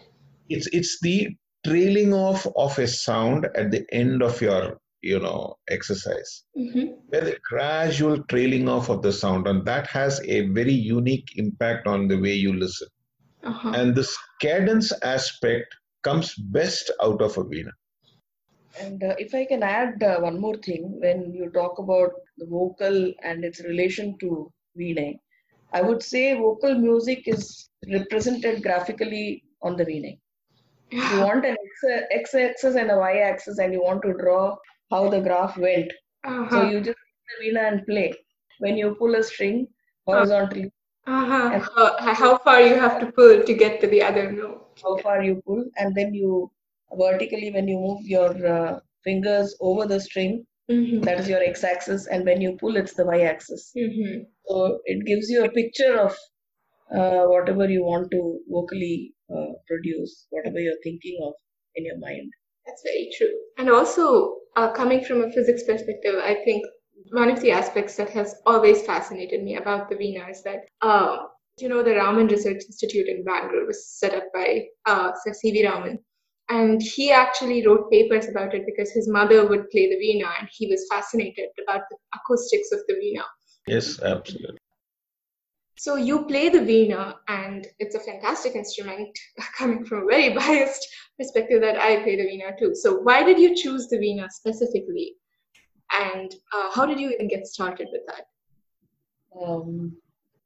It's 0.48 0.68
it's 0.68 0.98
the 1.00 1.34
trailing 1.66 2.12
off 2.12 2.46
of 2.56 2.78
a 2.78 2.86
sound 2.86 3.48
at 3.56 3.70
the 3.70 3.84
end 3.90 4.22
of 4.22 4.40
your, 4.40 4.78
you 5.02 5.18
know, 5.18 5.56
exercise. 5.68 6.44
mm-hmm. 6.56 6.92
Where 7.08 7.24
the 7.24 7.38
gradual 7.50 8.22
trailing 8.24 8.68
off 8.68 8.90
of 8.90 9.02
the 9.02 9.12
sound, 9.12 9.48
and 9.48 9.64
that 9.64 9.86
has 9.88 10.20
a 10.26 10.48
very 10.50 10.72
unique 10.72 11.30
impact 11.36 11.86
on 11.86 12.06
the 12.08 12.18
way 12.18 12.34
you 12.34 12.52
listen. 12.52 12.88
Uh-huh. 13.42 13.72
And 13.74 13.94
this 13.94 14.16
cadence 14.40 14.92
aspect 15.02 15.74
comes 16.02 16.34
best 16.34 16.90
out 17.02 17.20
of 17.22 17.36
a 17.38 17.44
veena. 17.44 17.72
And 18.78 19.02
uh, 19.02 19.14
if 19.18 19.34
I 19.34 19.44
can 19.46 19.62
add 19.62 20.02
uh, 20.02 20.18
one 20.20 20.40
more 20.40 20.56
thing, 20.56 20.98
when 21.00 21.32
you 21.34 21.50
talk 21.50 21.78
about 21.78 22.10
the 22.38 22.46
vocal 22.46 23.12
and 23.22 23.44
its 23.44 23.60
relation 23.64 24.16
to 24.20 24.50
Veena, 24.78 25.18
I 25.72 25.82
would 25.82 26.02
say 26.02 26.34
vocal 26.34 26.74
music 26.74 27.26
is 27.28 27.68
represented 27.92 28.62
graphically 28.62 29.44
on 29.62 29.76
the 29.76 29.84
Veena. 29.84 30.18
If 30.90 31.10
you 31.10 31.18
want 31.18 31.44
an 31.44 31.56
x, 32.12 32.34
axis 32.34 32.74
and 32.76 32.90
a 32.90 32.98
y 32.98 33.18
axis 33.18 33.58
and 33.58 33.72
you 33.72 33.82
want 33.82 34.02
to 34.02 34.14
draw 34.14 34.56
how 34.90 35.08
the 35.08 35.20
graph 35.20 35.56
went, 35.58 35.92
so 36.48 36.60
Uh-huh. 36.60 36.62
you 36.62 36.80
just 36.80 36.98
the 37.28 37.36
Veena 37.44 37.68
and 37.72 37.86
play. 37.86 38.14
When 38.58 38.76
you 38.76 38.94
pull 38.96 39.14
a 39.14 39.22
string 39.22 39.68
horizontally, 40.06 40.70
Uh-huh. 41.06 41.58
How, 41.76 42.14
how 42.14 42.38
far 42.38 42.60
you 42.62 42.74
have 42.76 42.98
to 43.00 43.12
pull 43.12 43.42
to 43.42 43.54
get 43.54 43.80
to 43.80 43.86
the 43.86 44.02
other 44.02 44.30
note. 44.32 44.60
how 44.82 44.96
far 44.98 45.22
you 45.22 45.42
pull, 45.46 45.64
and 45.76 45.94
then 45.94 46.14
you 46.14 46.50
vertically, 46.98 47.50
when 47.52 47.68
you 47.68 47.78
move 47.78 48.02
your 48.04 48.30
uh, 48.46 48.80
fingers 49.04 49.56
over 49.60 49.86
the 49.86 50.00
string, 50.00 50.44
Mhm. 50.70 51.04
that 51.04 51.20
is 51.20 51.28
your 51.28 51.42
x-axis 51.42 52.06
and 52.06 52.24
when 52.24 52.40
you 52.40 52.56
pull 52.60 52.76
it's 52.80 52.94
the 52.94 53.04
y-axis 53.04 53.64
Mhm. 53.76 54.12
so 54.46 54.80
it 54.92 55.04
gives 55.08 55.28
you 55.32 55.44
a 55.44 55.50
picture 55.56 55.98
of 56.04 56.16
uh, 56.98 57.24
whatever 57.32 57.68
you 57.68 57.82
want 57.84 58.10
to 58.10 58.20
vocally 58.48 59.12
uh, 59.34 59.52
produce 59.66 60.26
whatever 60.30 60.58
you're 60.58 60.80
thinking 60.82 61.18
of 61.26 61.34
in 61.74 61.84
your 61.84 61.98
mind 61.98 62.30
That's 62.66 62.82
very 62.82 63.10
true. 63.16 63.34
And 63.58 63.68
also, 63.68 64.04
uh, 64.56 64.72
coming 64.72 65.04
from 65.04 65.22
a 65.24 65.30
physics 65.32 65.64
perspective, 65.64 66.14
I 66.32 66.34
think 66.46 66.64
one 67.12 67.30
of 67.30 67.40
the 67.42 67.50
aspects 67.50 67.96
that 67.96 68.08
has 68.10 68.34
always 68.46 68.80
fascinated 68.86 69.42
me 69.42 69.56
about 69.56 69.90
the 69.90 69.96
Veena 69.96 70.30
is 70.30 70.42
that, 70.44 70.60
uh, 70.80 71.18
you 71.58 71.68
know, 71.68 71.82
the 71.82 71.94
Raman 71.96 72.28
Research 72.28 72.62
Institute 72.70 73.08
in 73.14 73.22
Bangalore 73.24 73.66
was 73.66 73.86
set 74.00 74.14
up 74.14 74.24
by 74.32 74.48
uh, 74.86 75.12
Sir 75.22 75.34
C.V. 75.34 75.66
Raman. 75.68 75.98
And 76.48 76.82
he 76.82 77.10
actually 77.10 77.66
wrote 77.66 77.90
papers 77.90 78.28
about 78.28 78.54
it 78.54 78.66
because 78.66 78.90
his 78.92 79.08
mother 79.08 79.48
would 79.48 79.70
play 79.70 79.88
the 79.88 79.96
Veena 79.96 80.30
and 80.38 80.48
he 80.52 80.66
was 80.66 80.86
fascinated 80.90 81.48
about 81.62 81.82
the 81.90 81.96
acoustics 82.14 82.70
of 82.72 82.80
the 82.86 82.94
Veena. 82.94 83.24
Yes, 83.66 84.00
absolutely. 84.00 84.58
So 85.76 85.96
you 85.96 86.26
play 86.26 86.50
the 86.50 86.60
Veena, 86.60 87.16
and 87.28 87.66
it's 87.78 87.94
a 87.94 88.00
fantastic 88.00 88.54
instrument. 88.54 89.08
Coming 89.58 89.84
from 89.84 90.02
a 90.02 90.06
very 90.06 90.34
biased 90.34 90.86
perspective, 91.18 91.60
that 91.62 91.78
I 91.78 92.02
play 92.02 92.16
the 92.16 92.24
Veena 92.24 92.56
too. 92.58 92.74
So 92.74 93.00
why 93.00 93.24
did 93.24 93.38
you 93.38 93.56
choose 93.56 93.88
the 93.88 93.96
Veena 93.96 94.30
specifically, 94.30 95.14
and 95.92 96.32
uh, 96.54 96.70
how 96.72 96.86
did 96.86 97.00
you 97.00 97.10
even 97.10 97.26
get 97.26 97.46
started 97.46 97.88
with 97.90 98.02
that? 98.06 98.26
um, 99.40 99.96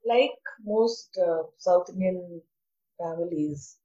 like 0.05 0.31
most 0.63 1.17
uh, 1.21 1.43
South 1.57 1.89
Indian 1.89 2.41
families, 2.97 3.77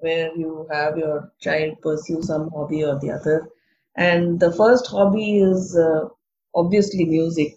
where 0.00 0.34
you 0.36 0.66
have 0.72 0.98
your 0.98 1.32
child 1.40 1.80
pursue 1.82 2.22
some 2.22 2.50
hobby 2.50 2.84
or 2.84 2.98
the 3.00 3.10
other, 3.12 3.48
and 3.96 4.40
the 4.40 4.52
first 4.52 4.86
hobby 4.88 5.40
is 5.40 5.76
uh, 5.76 6.08
obviously 6.54 7.04
music. 7.04 7.54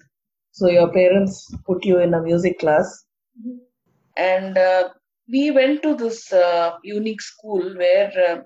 So 0.51 0.67
your 0.69 0.91
parents 0.91 1.53
put 1.65 1.85
you 1.85 1.99
in 1.99 2.13
a 2.13 2.21
music 2.21 2.59
class, 2.59 3.05
Mhm. 3.39 3.59
and 4.17 4.57
uh, 4.57 4.89
we 5.29 5.51
went 5.51 5.81
to 5.83 5.95
this 5.95 6.31
uh, 6.33 6.77
unique 6.83 7.21
school 7.21 7.75
where, 7.77 8.11
uh, 8.29 8.41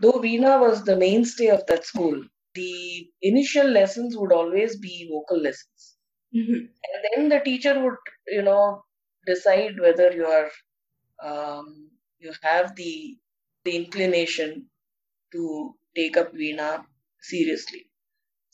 though 0.00 0.20
Veena 0.24 0.60
was 0.60 0.84
the 0.84 0.96
mainstay 0.96 1.48
of 1.48 1.66
that 1.66 1.84
school, 1.84 2.22
the 2.54 3.08
initial 3.22 3.66
lessons 3.68 4.16
would 4.16 4.32
always 4.32 4.76
be 4.78 5.08
vocal 5.12 5.38
lessons 5.40 5.96
Mhm. 6.32 6.68
and 6.84 7.04
then 7.04 7.28
the 7.28 7.40
teacher 7.44 7.74
would 7.82 8.00
you 8.28 8.42
know 8.42 8.82
decide 9.26 9.78
whether 9.80 10.10
you 10.12 10.26
are 10.26 10.50
um, 11.22 11.90
you 12.18 12.32
have 12.42 12.74
the 12.76 13.16
the 13.64 13.76
inclination 13.76 14.66
to 15.32 15.74
take 15.96 16.16
up 16.16 16.32
veena 16.40 16.70
seriously 17.32 17.82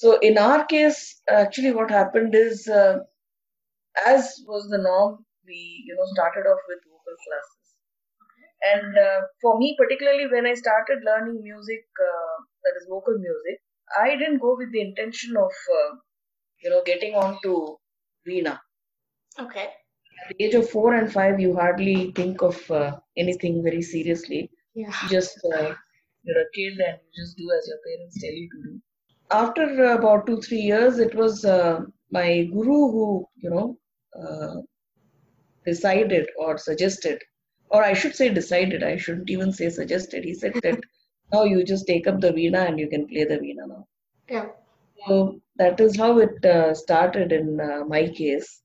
so 0.02 0.18
in 0.30 0.38
our 0.38 0.64
case 0.74 1.00
actually 1.42 1.72
what 1.72 1.90
happened 2.00 2.34
is 2.34 2.68
uh, 2.68 2.98
as 4.06 4.22
was 4.46 4.68
the 4.68 4.78
norm 4.88 5.24
we 5.46 5.58
you 5.86 5.94
know 5.96 6.08
started 6.14 6.46
off 6.52 6.62
with 6.68 6.80
vocal 6.90 7.16
classes 7.26 7.66
and 8.72 8.98
uh, 8.98 9.20
for 9.42 9.58
me 9.58 9.68
particularly 9.80 10.26
when 10.34 10.46
i 10.46 10.54
started 10.54 11.06
learning 11.10 11.38
music 11.50 11.84
uh, 12.10 12.36
that 12.64 12.74
is 12.80 12.88
vocal 12.94 13.18
music 13.26 13.60
i 14.04 14.08
didn't 14.22 14.44
go 14.46 14.56
with 14.62 14.72
the 14.72 14.82
intention 14.88 15.36
of 15.46 15.52
uh, 15.80 15.90
you 16.64 16.70
know 16.70 16.82
getting 16.92 17.14
on 17.24 17.38
to 17.46 17.54
veena 18.28 18.56
Okay. 19.38 19.70
at 20.20 20.36
the 20.36 20.44
age 20.44 20.54
of 20.54 20.68
four 20.70 20.94
and 20.94 21.12
five, 21.12 21.40
you 21.40 21.54
hardly 21.54 22.12
think 22.12 22.42
of 22.42 22.70
uh, 22.70 22.98
anything 23.16 23.62
very 23.62 23.82
seriously. 23.82 24.50
Yeah. 24.80 25.08
Just 25.08 25.38
uh, 25.44 25.74
you're 26.24 26.40
a 26.40 26.50
kid 26.54 26.78
and 26.78 26.98
you 27.04 27.22
just 27.22 27.36
do 27.36 27.50
as 27.56 27.68
your 27.68 27.78
parents 27.86 28.20
tell 28.20 28.32
you 28.32 28.48
to 28.50 28.62
do. 28.68 28.80
After 29.30 29.86
uh, 29.86 29.98
about 29.98 30.26
two 30.26 30.40
three 30.40 30.64
years, 30.72 30.98
it 30.98 31.14
was 31.14 31.44
uh, 31.44 31.80
my 32.10 32.44
guru 32.52 32.80
who 32.94 33.26
you 33.36 33.50
know 33.50 33.78
uh, 34.20 34.56
decided 35.64 36.28
or 36.38 36.56
suggested, 36.58 37.22
or 37.68 37.84
I 37.84 37.92
should 37.92 38.14
say 38.14 38.28
decided. 38.28 38.82
I 38.82 38.96
shouldn't 38.96 39.30
even 39.30 39.52
say 39.52 39.70
suggested. 39.70 40.24
He 40.24 40.34
said 40.34 40.54
that 40.62 40.80
now 41.32 41.44
you 41.44 41.64
just 41.64 41.86
take 41.86 42.06
up 42.06 42.20
the 42.20 42.32
veena 42.32 42.66
and 42.68 42.78
you 42.78 42.88
can 42.88 43.06
play 43.06 43.24
the 43.24 43.38
veena 43.38 43.68
now. 43.68 43.86
Yeah. 44.28 44.46
So 45.06 45.40
that 45.56 45.80
is 45.80 45.96
how 45.96 46.18
it 46.18 46.44
uh, 46.44 46.74
started 46.74 47.32
in 47.32 47.60
uh, 47.60 47.84
my 47.86 48.08
case. 48.08 48.62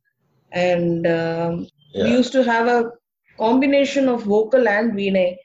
And 0.51 1.07
um, 1.07 1.67
we 1.95 2.09
used 2.09 2.31
to 2.33 2.43
have 2.43 2.67
a 2.67 2.91
combination 3.37 4.07
of 4.09 4.23
vocal 4.23 4.67
and 4.67 4.93
Veena 4.93 5.35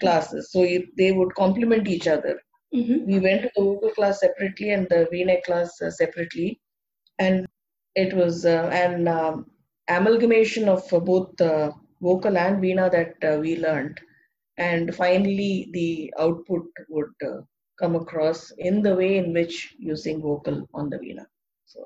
classes. 0.00 0.50
So 0.52 0.62
it, 0.62 0.84
they 0.96 1.12
would 1.12 1.34
complement 1.34 1.88
each 1.88 2.06
other. 2.06 2.40
Mm-hmm. 2.74 3.06
We 3.06 3.18
went 3.20 3.42
to 3.42 3.50
the 3.54 3.62
vocal 3.62 3.90
class 3.90 4.20
separately 4.20 4.70
and 4.70 4.86
the 4.88 5.08
Veena 5.12 5.42
class 5.44 5.80
uh, 5.80 5.90
separately. 5.90 6.60
And 7.18 7.46
it 7.94 8.14
was 8.14 8.44
uh, 8.44 8.68
an 8.72 9.08
um, 9.08 9.46
amalgamation 9.88 10.68
of 10.68 10.92
uh, 10.92 11.00
both 11.00 11.40
uh, 11.40 11.72
vocal 12.00 12.36
and 12.36 12.62
Veena 12.62 12.90
that 12.90 13.14
uh, 13.28 13.38
we 13.38 13.56
learned. 13.56 14.00
And 14.58 14.94
finally, 14.94 15.68
the 15.72 16.12
output 16.18 16.66
would 16.88 17.12
uh, 17.24 17.40
come 17.78 17.94
across 17.94 18.52
in 18.58 18.82
the 18.82 18.94
way 18.94 19.18
in 19.18 19.32
which 19.32 19.74
you 19.78 19.96
sing 19.96 20.20
vocal 20.22 20.68
on 20.74 20.90
the 20.90 20.96
Veena. 20.96 21.26
So, 21.66 21.80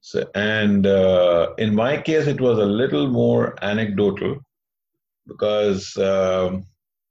So, 0.00 0.30
and 0.34 0.86
uh, 0.86 1.54
in 1.58 1.74
my 1.74 2.00
case, 2.00 2.26
it 2.26 2.40
was 2.40 2.58
a 2.58 2.66
little 2.66 3.08
more 3.08 3.54
anecdotal 3.62 4.36
because 5.26 5.96
um, 5.96 6.66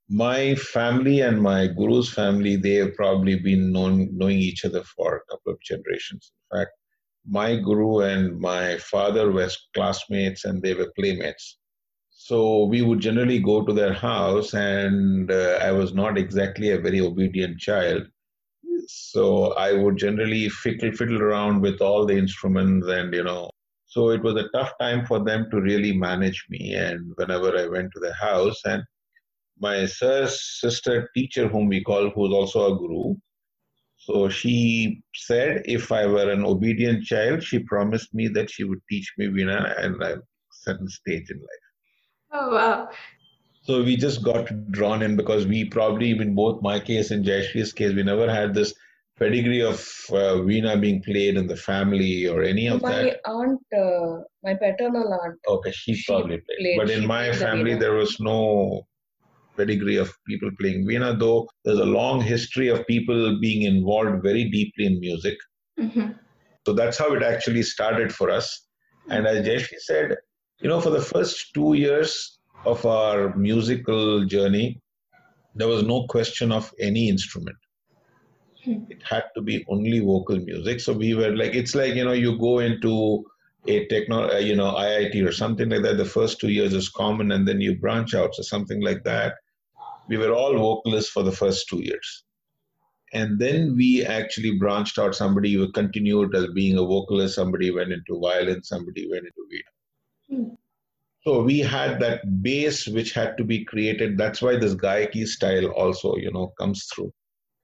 my 0.09 0.55
family 0.55 1.21
and 1.21 1.41
my 1.41 1.67
guru's 1.67 2.13
family, 2.13 2.55
they 2.55 2.75
have 2.75 2.95
probably 2.95 3.39
been 3.39 3.71
known, 3.71 4.09
knowing 4.17 4.37
each 4.37 4.65
other 4.65 4.83
for 4.83 5.17
a 5.17 5.31
couple 5.31 5.53
of 5.53 5.61
generations. 5.61 6.31
In 6.51 6.59
fact, 6.59 6.71
my 7.27 7.55
guru 7.55 7.99
and 7.99 8.39
my 8.39 8.77
father 8.77 9.31
were 9.31 9.49
classmates 9.73 10.45
and 10.45 10.61
they 10.61 10.73
were 10.73 10.91
playmates. 10.97 11.57
So 12.11 12.65
we 12.65 12.81
would 12.81 12.99
generally 12.99 13.39
go 13.39 13.65
to 13.65 13.73
their 13.73 13.93
house, 13.93 14.53
and 14.53 15.31
uh, 15.31 15.59
I 15.61 15.71
was 15.71 15.93
not 15.93 16.17
exactly 16.17 16.71
a 16.71 16.79
very 16.79 17.01
obedient 17.01 17.59
child. 17.59 18.03
So 18.87 19.53
I 19.53 19.73
would 19.73 19.97
generally 19.97 20.49
fiddle 20.49 20.91
fiddle 20.91 21.21
around 21.21 21.61
with 21.61 21.81
all 21.81 22.05
the 22.05 22.17
instruments, 22.17 22.87
and 22.87 23.13
you 23.13 23.23
know, 23.23 23.49
so 23.85 24.09
it 24.11 24.23
was 24.23 24.35
a 24.35 24.49
tough 24.53 24.71
time 24.79 25.05
for 25.05 25.23
them 25.23 25.49
to 25.51 25.61
really 25.61 25.93
manage 25.97 26.45
me. 26.49 26.75
And 26.75 27.11
whenever 27.15 27.57
I 27.57 27.67
went 27.67 27.91
to 27.93 27.99
the 27.99 28.13
house, 28.13 28.61
and 28.65 28.83
my 29.59 29.85
sir's 29.85 30.41
sister 30.61 31.09
teacher, 31.15 31.47
whom 31.47 31.67
we 31.67 31.83
call, 31.83 32.09
who's 32.09 32.33
also 32.33 32.73
a 32.73 32.77
guru, 32.77 33.15
so 33.97 34.27
she 34.27 35.01
said 35.15 35.61
if 35.65 35.91
I 35.91 36.05
were 36.05 36.29
an 36.31 36.43
obedient 36.43 37.05
child, 37.05 37.41
she 37.43 37.59
promised 37.59 38.13
me 38.13 38.27
that 38.29 38.49
she 38.49 38.65
would 38.65 38.79
teach 38.89 39.13
me 39.17 39.27
Veena 39.27 39.81
and 39.83 40.01
a 40.03 40.21
certain 40.51 40.89
stage 40.89 41.29
in 41.31 41.37
life. 41.37 41.67
Oh 42.33 42.53
wow. 42.53 42.89
So 43.61 43.81
we 43.81 43.95
just 43.95 44.21
got 44.23 44.49
drawn 44.71 45.01
in 45.03 45.15
because 45.15 45.47
we 45.47 45.63
probably, 45.65 46.11
in 46.11 46.35
both 46.35 46.61
my 46.61 46.81
case 46.81 47.11
and 47.11 47.23
Jayashri's 47.23 47.71
case, 47.71 47.93
we 47.95 48.03
never 48.03 48.29
had 48.29 48.53
this 48.53 48.73
pedigree 49.17 49.61
of 49.61 49.75
uh, 50.09 50.41
Veena 50.43 50.81
being 50.81 51.01
played 51.01 51.37
in 51.37 51.47
the 51.47 51.55
family 51.55 52.27
or 52.27 52.43
any 52.43 52.67
of 52.67 52.81
my 52.81 52.91
that. 52.91 53.21
My 53.25 53.31
aunt, 53.33 53.61
uh, 53.77 54.23
my 54.43 54.55
paternal 54.55 55.17
aunt, 55.23 55.39
Okay, 55.47 55.71
she, 55.71 55.93
she 55.93 56.11
probably 56.11 56.39
played. 56.41 56.57
played- 56.59 56.77
But 56.77 56.89
in 56.89 57.07
my 57.07 57.31
family, 57.31 57.75
there 57.75 57.93
was 57.93 58.19
no 58.19 58.85
pedigree 59.55 59.97
of 59.97 60.13
people 60.27 60.49
playing 60.59 60.85
Veena, 60.85 61.17
though 61.17 61.47
there's 61.63 61.79
a 61.79 61.85
long 61.85 62.21
history 62.21 62.67
of 62.67 62.85
people 62.87 63.39
being 63.39 63.63
involved 63.63 64.23
very 64.23 64.49
deeply 64.49 64.85
in 64.85 64.99
music. 64.99 65.37
Mm-hmm. 65.79 66.11
So 66.65 66.73
that's 66.73 66.97
how 66.97 67.13
it 67.13 67.23
actually 67.23 67.63
started 67.63 68.13
for 68.13 68.29
us. 68.29 68.67
And 69.09 69.27
as 69.27 69.45
Jayashri 69.45 69.79
said, 69.79 70.15
you 70.61 70.69
know, 70.69 70.79
for 70.79 70.91
the 70.91 71.01
first 71.01 71.53
two 71.53 71.73
years 71.73 72.39
of 72.65 72.85
our 72.85 73.35
musical 73.35 74.25
journey, 74.25 74.81
there 75.55 75.67
was 75.67 75.83
no 75.83 76.07
question 76.07 76.51
of 76.51 76.71
any 76.79 77.09
instrument. 77.09 77.57
Hmm. 78.63 78.85
It 78.89 79.03
had 79.03 79.25
to 79.35 79.41
be 79.41 79.65
only 79.69 79.99
vocal 79.99 80.39
music. 80.39 80.79
So 80.79 80.93
we 80.93 81.13
were 81.15 81.35
like, 81.35 81.53
it's 81.53 81.75
like, 81.75 81.95
you 81.95 82.05
know, 82.05 82.13
you 82.13 82.37
go 82.39 82.59
into 82.59 83.25
a 83.67 83.85
techno, 83.87 84.33
uh, 84.33 84.37
you 84.37 84.55
know, 84.55 84.73
IIT 84.73 85.27
or 85.27 85.31
something 85.31 85.69
like 85.69 85.83
that. 85.83 85.97
The 85.97 86.05
first 86.05 86.39
two 86.39 86.49
years 86.49 86.73
is 86.73 86.89
common 86.89 87.31
and 87.31 87.47
then 87.47 87.59
you 87.61 87.77
branch 87.77 88.13
out. 88.13 88.35
So 88.35 88.43
something 88.43 88.81
like 88.81 89.03
that. 89.03 89.35
We 90.07 90.17
were 90.17 90.31
all 90.31 90.53
vocalists 90.57 91.11
for 91.11 91.23
the 91.23 91.31
first 91.31 91.67
two 91.69 91.81
years. 91.81 92.23
And 93.13 93.39
then 93.39 93.75
we 93.75 94.03
actually 94.03 94.57
branched 94.57 94.97
out. 94.97 95.15
Somebody 95.15 95.71
continued 95.73 96.35
as 96.35 96.47
being 96.53 96.77
a 96.77 96.83
vocalist, 96.83 97.35
somebody 97.35 97.71
went 97.71 97.91
into 97.91 98.19
violin, 98.19 98.63
somebody 98.63 99.07
went 99.09 99.25
into 99.25 99.47
Veena. 99.51 100.35
Hmm. 100.35 100.53
So 101.21 101.41
we 101.41 101.59
had 101.59 101.99
that 102.01 102.41
base 102.41 102.87
which 102.87 103.13
had 103.13 103.37
to 103.37 103.45
be 103.45 103.63
created. 103.63 104.17
That's 104.17 104.41
why 104.41 104.57
this 104.57 104.75
Gayaki 104.75 105.25
style 105.25 105.67
also, 105.67 106.17
you 106.17 106.31
know, 106.31 106.53
comes 106.59 106.85
through. 106.93 107.13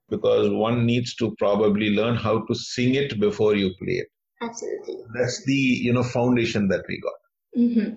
Because 0.10 0.50
one 0.50 0.86
needs 0.86 1.15
to 1.15 1.36
probably 1.38 1.89
learn 1.89 2.15
how 2.15 2.46
to 2.46 2.55
sing 2.55 2.96
it 2.96 3.19
before 3.19 3.55
you 3.55 3.72
play 3.81 3.96
it. 3.96 4.08
Absolutely. 4.41 4.96
That's 5.13 5.43
the, 5.46 5.53
you 5.53 5.91
know, 5.91 6.03
foundation 6.03 6.69
that 6.69 6.86
we 6.88 7.01
got. 7.01 7.13
Mm-hmm. 7.58 7.96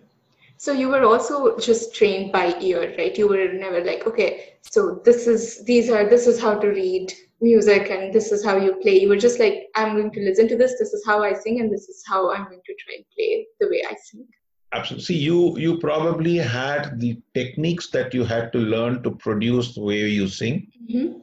So 0.62 0.70
you 0.70 0.90
were 0.90 1.02
also 1.02 1.58
just 1.58 1.92
trained 1.92 2.30
by 2.30 2.56
ear, 2.60 2.94
right? 2.96 3.18
You 3.18 3.26
were 3.26 3.52
never 3.52 3.82
like, 3.84 4.06
okay, 4.06 4.54
so 4.60 5.02
this 5.04 5.26
is 5.26 5.64
these 5.64 5.90
are 5.90 6.08
this 6.08 6.28
is 6.28 6.40
how 6.40 6.54
to 6.54 6.68
read 6.68 7.12
music 7.40 7.90
and 7.90 8.14
this 8.14 8.30
is 8.30 8.44
how 8.44 8.58
you 8.58 8.76
play. 8.76 9.00
You 9.00 9.08
were 9.08 9.16
just 9.16 9.40
like, 9.40 9.66
I'm 9.74 9.96
going 9.96 10.12
to 10.12 10.20
listen 10.20 10.46
to 10.46 10.56
this. 10.56 10.78
This 10.78 10.92
is 10.92 11.02
how 11.04 11.24
I 11.24 11.32
sing, 11.32 11.58
and 11.58 11.72
this 11.72 11.88
is 11.88 12.04
how 12.06 12.30
I'm 12.32 12.44
going 12.44 12.62
to 12.64 12.74
try 12.82 12.94
and 12.98 13.04
play 13.16 13.44
the 13.58 13.68
way 13.70 13.82
I 13.90 13.96
sing. 14.04 14.24
Absolutely. 14.72 15.04
See, 15.04 15.18
you 15.18 15.58
you 15.58 15.78
probably 15.78 16.36
had 16.36 17.00
the 17.00 17.20
techniques 17.34 17.90
that 17.90 18.14
you 18.14 18.22
had 18.22 18.52
to 18.52 18.60
learn 18.60 19.02
to 19.02 19.10
produce 19.10 19.74
the 19.74 19.82
way 19.82 19.98
you 20.20 20.28
sing. 20.28 20.68
Mm-hmm. 20.88 21.18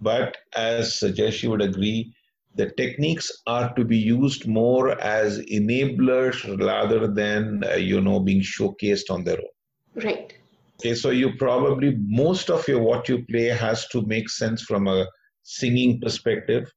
But 0.00 0.38
as 0.56 0.94
Jayashree 1.18 1.50
would 1.50 1.60
agree, 1.60 2.14
the 2.54 2.70
techniques 2.76 3.30
are 3.46 3.72
to 3.74 3.84
be 3.84 3.96
used 3.96 4.46
more 4.46 5.00
as 5.00 5.38
enablers 5.38 6.36
rather 6.58 7.06
than 7.06 7.62
uh, 7.64 7.74
you 7.74 8.00
know 8.00 8.20
being 8.20 8.40
showcased 8.40 9.10
on 9.10 9.24
their 9.24 9.38
own. 9.38 10.04
Right. 10.04 10.34
Okay, 10.80 10.94
so 10.94 11.10
you 11.10 11.36
probably 11.36 11.96
most 12.06 12.50
of 12.50 12.66
your 12.66 12.82
what 12.82 13.08
you 13.08 13.24
play 13.26 13.46
has 13.46 13.86
to 13.88 14.02
make 14.06 14.28
sense 14.28 14.62
from 14.62 14.88
a 14.88 15.06
singing 15.42 16.00
perspective. 16.00 16.70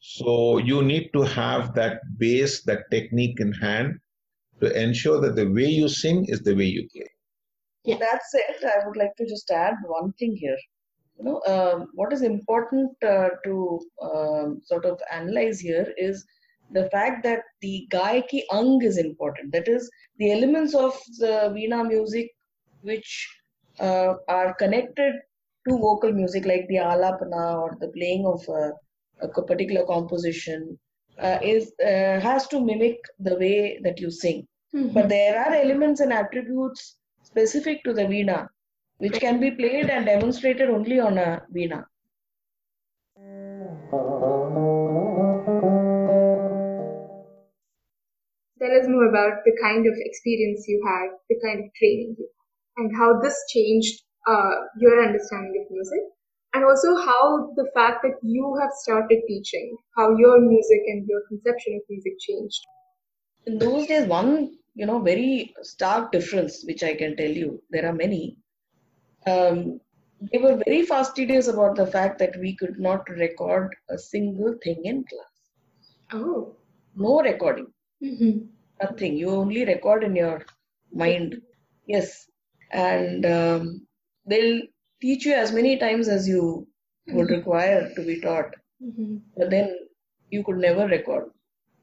So 0.00 0.58
you 0.58 0.82
need 0.82 1.10
to 1.14 1.22
have 1.22 1.74
that 1.74 2.00
base, 2.18 2.62
that 2.64 2.90
technique 2.90 3.40
in 3.40 3.52
hand 3.52 3.98
to 4.60 4.82
ensure 4.82 5.20
that 5.20 5.36
the 5.36 5.50
way 5.50 5.66
you 5.66 5.88
sing 5.88 6.26
is 6.28 6.40
the 6.42 6.54
way 6.54 6.64
you 6.64 6.88
play. 6.94 7.08
Yeah. 7.84 7.98
That 7.98 8.20
said, 8.30 8.64
I 8.64 8.86
would 8.86 8.96
like 8.96 9.14
to 9.16 9.26
just 9.26 9.50
add 9.50 9.74
one 9.86 10.12
thing 10.14 10.36
here. 10.36 10.56
You 11.18 11.24
know, 11.24 11.42
um, 11.46 11.88
what 11.94 12.12
is 12.12 12.22
important 12.22 12.90
uh, 13.02 13.28
to 13.44 13.80
um, 14.02 14.60
sort 14.64 14.84
of 14.84 15.00
analyze 15.12 15.60
here 15.60 15.92
is 15.96 16.24
the 16.72 16.88
fact 16.90 17.22
that 17.22 17.42
the 17.60 17.86
Gayaki 17.90 18.42
Ang 18.52 18.82
is 18.82 18.98
important. 18.98 19.52
That 19.52 19.68
is, 19.68 19.90
the 20.18 20.32
elements 20.32 20.74
of 20.74 20.98
the 21.18 21.52
Veena 21.54 21.86
music 21.86 22.30
which 22.82 23.28
uh, 23.80 24.14
are 24.28 24.54
connected 24.54 25.14
to 25.68 25.78
vocal 25.78 26.12
music, 26.12 26.46
like 26.46 26.66
the 26.68 26.76
alapana 26.76 27.62
or 27.62 27.76
the 27.80 27.88
playing 27.88 28.26
of 28.26 28.46
a, 28.48 28.72
a 29.22 29.42
particular 29.42 29.86
composition, 29.86 30.78
uh, 31.18 31.38
is 31.42 31.72
uh, 31.82 32.20
has 32.20 32.48
to 32.48 32.60
mimic 32.60 32.98
the 33.20 33.36
way 33.36 33.78
that 33.82 34.00
you 34.00 34.10
sing. 34.10 34.46
Mm-hmm. 34.74 34.92
But 34.94 35.08
there 35.08 35.38
are 35.38 35.54
elements 35.54 36.00
and 36.00 36.12
attributes 36.12 36.96
specific 37.22 37.84
to 37.84 37.92
the 37.92 38.02
Veena 38.02 38.48
which 38.98 39.20
can 39.20 39.40
be 39.40 39.50
played 39.50 39.90
and 39.90 40.06
demonstrated 40.06 40.70
only 40.70 41.00
on 41.00 41.18
a 41.18 41.42
Veena. 41.54 41.84
Tell 48.60 48.78
us 48.80 48.86
more 48.88 49.08
about 49.08 49.44
the 49.44 49.56
kind 49.60 49.86
of 49.86 49.94
experience 49.96 50.64
you 50.66 50.82
had, 50.86 51.10
the 51.28 51.38
kind 51.44 51.64
of 51.64 51.74
training 51.74 52.16
you 52.18 52.28
had, 52.28 52.84
and 52.84 52.96
how 52.96 53.20
this 53.20 53.36
changed 53.52 54.02
uh, 54.26 54.54
your 54.78 55.04
understanding 55.04 55.64
of 55.64 55.70
music, 55.70 56.00
and 56.54 56.64
also 56.64 56.96
how 56.96 57.52
the 57.56 57.68
fact 57.74 58.02
that 58.02 58.16
you 58.22 58.56
have 58.60 58.70
started 58.82 59.20
teaching, 59.28 59.76
how 59.96 60.16
your 60.16 60.40
music 60.40 60.80
and 60.86 61.06
your 61.06 61.20
conception 61.28 61.74
of 61.76 61.82
music 61.90 62.14
changed. 62.20 62.60
In 63.46 63.58
those 63.58 63.86
days, 63.86 64.06
one 64.06 64.56
you 64.74 64.86
know 64.86 65.00
very 65.00 65.54
stark 65.62 66.10
difference, 66.12 66.64
which 66.64 66.82
I 66.82 66.94
can 66.94 67.16
tell 67.16 67.30
you, 67.30 67.62
there 67.70 67.86
are 67.86 67.92
many. 67.92 68.38
Um, 69.26 69.80
they 70.32 70.38
were 70.38 70.60
very 70.66 70.84
fastidious 70.86 71.48
about 71.48 71.76
the 71.76 71.86
fact 71.86 72.18
that 72.18 72.36
we 72.38 72.56
could 72.56 72.78
not 72.78 73.08
record 73.08 73.74
a 73.90 73.98
single 73.98 74.54
thing 74.62 74.84
in 74.84 75.04
class. 75.04 75.34
Oh. 76.12 76.56
No 76.96 77.20
recording. 77.20 77.66
Mm-hmm. 78.02 78.46
Nothing. 78.80 79.16
You 79.16 79.30
only 79.30 79.64
record 79.64 80.04
in 80.04 80.14
your 80.16 80.44
mind. 80.92 81.40
Yes. 81.86 82.26
And 82.70 83.26
um, 83.26 83.86
they'll 84.26 84.62
teach 85.00 85.26
you 85.26 85.34
as 85.34 85.52
many 85.52 85.76
times 85.76 86.08
as 86.08 86.28
you 86.28 86.66
would 87.08 87.30
require 87.30 87.92
to 87.94 88.06
be 88.06 88.20
taught. 88.20 88.54
Mm-hmm. 88.82 89.16
But 89.36 89.50
then 89.50 89.76
you 90.30 90.44
could 90.44 90.58
never 90.58 90.86
record. 90.86 91.30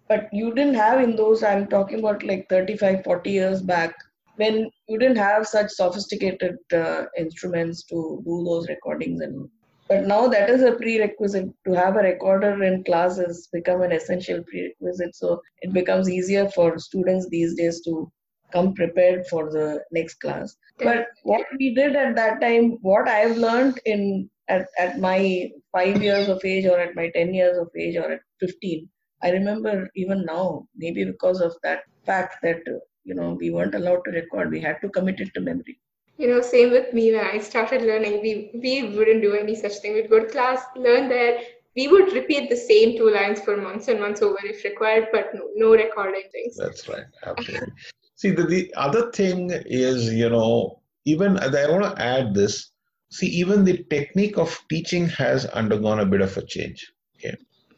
But 0.08 0.30
you 0.34 0.54
didn't 0.54 0.76
have 0.76 1.02
in 1.02 1.16
those, 1.16 1.44
I'm 1.44 1.68
talking 1.68 2.00
about 2.00 2.24
like 2.24 2.50
35, 2.50 3.04
40 3.04 3.30
years 3.32 3.62
back, 3.62 3.96
when 4.42 4.70
you 4.88 4.98
didn't 5.00 5.24
have 5.30 5.48
such 5.48 5.70
sophisticated 5.70 6.58
uh, 6.74 7.04
instruments 7.18 7.84
to 7.84 8.22
do 8.26 8.44
those 8.50 8.68
recordings 8.70 9.22
and 9.22 9.50
but 9.92 10.06
now 10.08 10.26
that 10.30 10.50
is 10.50 10.62
a 10.64 10.72
prerequisite 10.72 11.50
to 11.66 11.74
have 11.74 11.98
a 11.98 12.04
recorder 12.04 12.64
in 12.64 12.82
class 12.86 13.18
has 13.18 13.50
become 13.52 13.82
an 13.82 13.92
essential 13.92 14.42
prerequisite. 14.50 15.14
So 15.18 15.42
it 15.62 15.74
becomes 15.74 16.10
easier 16.10 16.48
for 16.48 16.80
students 16.80 17.28
these 17.28 17.56
days 17.56 17.82
to 17.82 18.10
come 18.54 18.74
prepared 18.74 19.28
for 19.28 19.52
the 19.52 19.84
next 19.92 20.22
class. 20.22 20.56
But 20.78 21.08
what 21.24 21.46
we 21.60 21.76
did 21.76 21.98
at 21.98 22.16
that 22.16 22.40
time 22.42 22.78
what 22.82 23.08
i've 23.08 23.38
learned 23.38 23.80
in 23.86 24.30
at, 24.48 24.68
at 24.80 25.00
my 25.00 25.50
five 25.72 26.02
years 26.02 26.28
of 26.28 26.44
age 26.44 26.66
or 26.66 26.80
at 26.80 26.96
my 26.96 27.10
10 27.10 27.34
years 27.34 27.58
of 27.58 27.70
age 27.78 27.96
or 27.96 28.12
at 28.14 28.22
15 28.40 28.90
i 29.24 29.30
remember 29.30 29.90
even 29.96 30.26
now 30.26 30.68
maybe 30.76 31.06
because 31.06 31.40
of 31.42 31.54
that 31.64 31.84
fact 32.06 32.36
that 32.42 32.62
you 33.04 33.14
know 33.14 33.38
we 33.40 33.50
weren't 33.50 33.76
allowed 33.76 34.04
to 34.06 34.12
record. 34.12 34.52
We 34.52 34.62
had 34.62 34.82
to 34.82 34.90
commit 34.90 35.20
it 35.20 35.34
to 35.34 35.42
memory. 35.42 35.80
You 36.18 36.28
know 36.30 36.42
same 36.42 36.72
with 36.72 36.94
me. 36.94 37.14
When 37.14 37.26
i 37.26 37.40
started 37.40 37.82
learning 37.82 38.22
we 38.22 38.52
we 38.66 38.98
wouldn't 38.98 39.22
do 39.22 39.34
any 39.34 39.56
such 39.56 39.80
thing. 39.80 39.94
We'd 39.94 40.10
go 40.10 40.20
to 40.20 40.28
class 40.28 40.64
learn 40.76 41.10
there. 41.10 41.40
We 41.76 41.88
would 41.88 42.12
repeat 42.14 42.50
the 42.50 42.58
same 42.58 42.98
two 42.98 43.10
lines 43.10 43.40
for 43.42 43.56
months 43.56 43.88
and 43.88 44.00
months 44.00 44.22
over 44.22 44.38
if 44.44 44.64
required 44.64 45.08
but 45.12 45.34
no, 45.34 45.48
no 45.56 45.72
recording 45.72 46.24
things. 46.32 46.58
That's 46.58 46.88
right. 46.90 47.06
Absolutely. 47.26 47.74
See 48.16 48.32
the, 48.32 48.44
the 48.44 48.74
other 48.76 49.12
thing 49.12 49.50
is 49.66 50.14
you 50.14 50.30
know 50.30 50.80
even 51.06 51.40
i 51.40 51.70
want 51.70 51.84
to 51.84 52.04
add 52.04 52.34
this. 52.34 52.72
See 53.10 53.28
even 53.28 53.66
the 53.66 53.84
technique 53.90 54.38
of 54.38 54.58
teaching 54.70 55.08
has 55.10 55.46
undergone 55.48 56.00
a 56.00 56.06
bit 56.06 56.22
of 56.22 56.38
a 56.38 56.46
change 56.46 56.94
okay? 57.18 57.36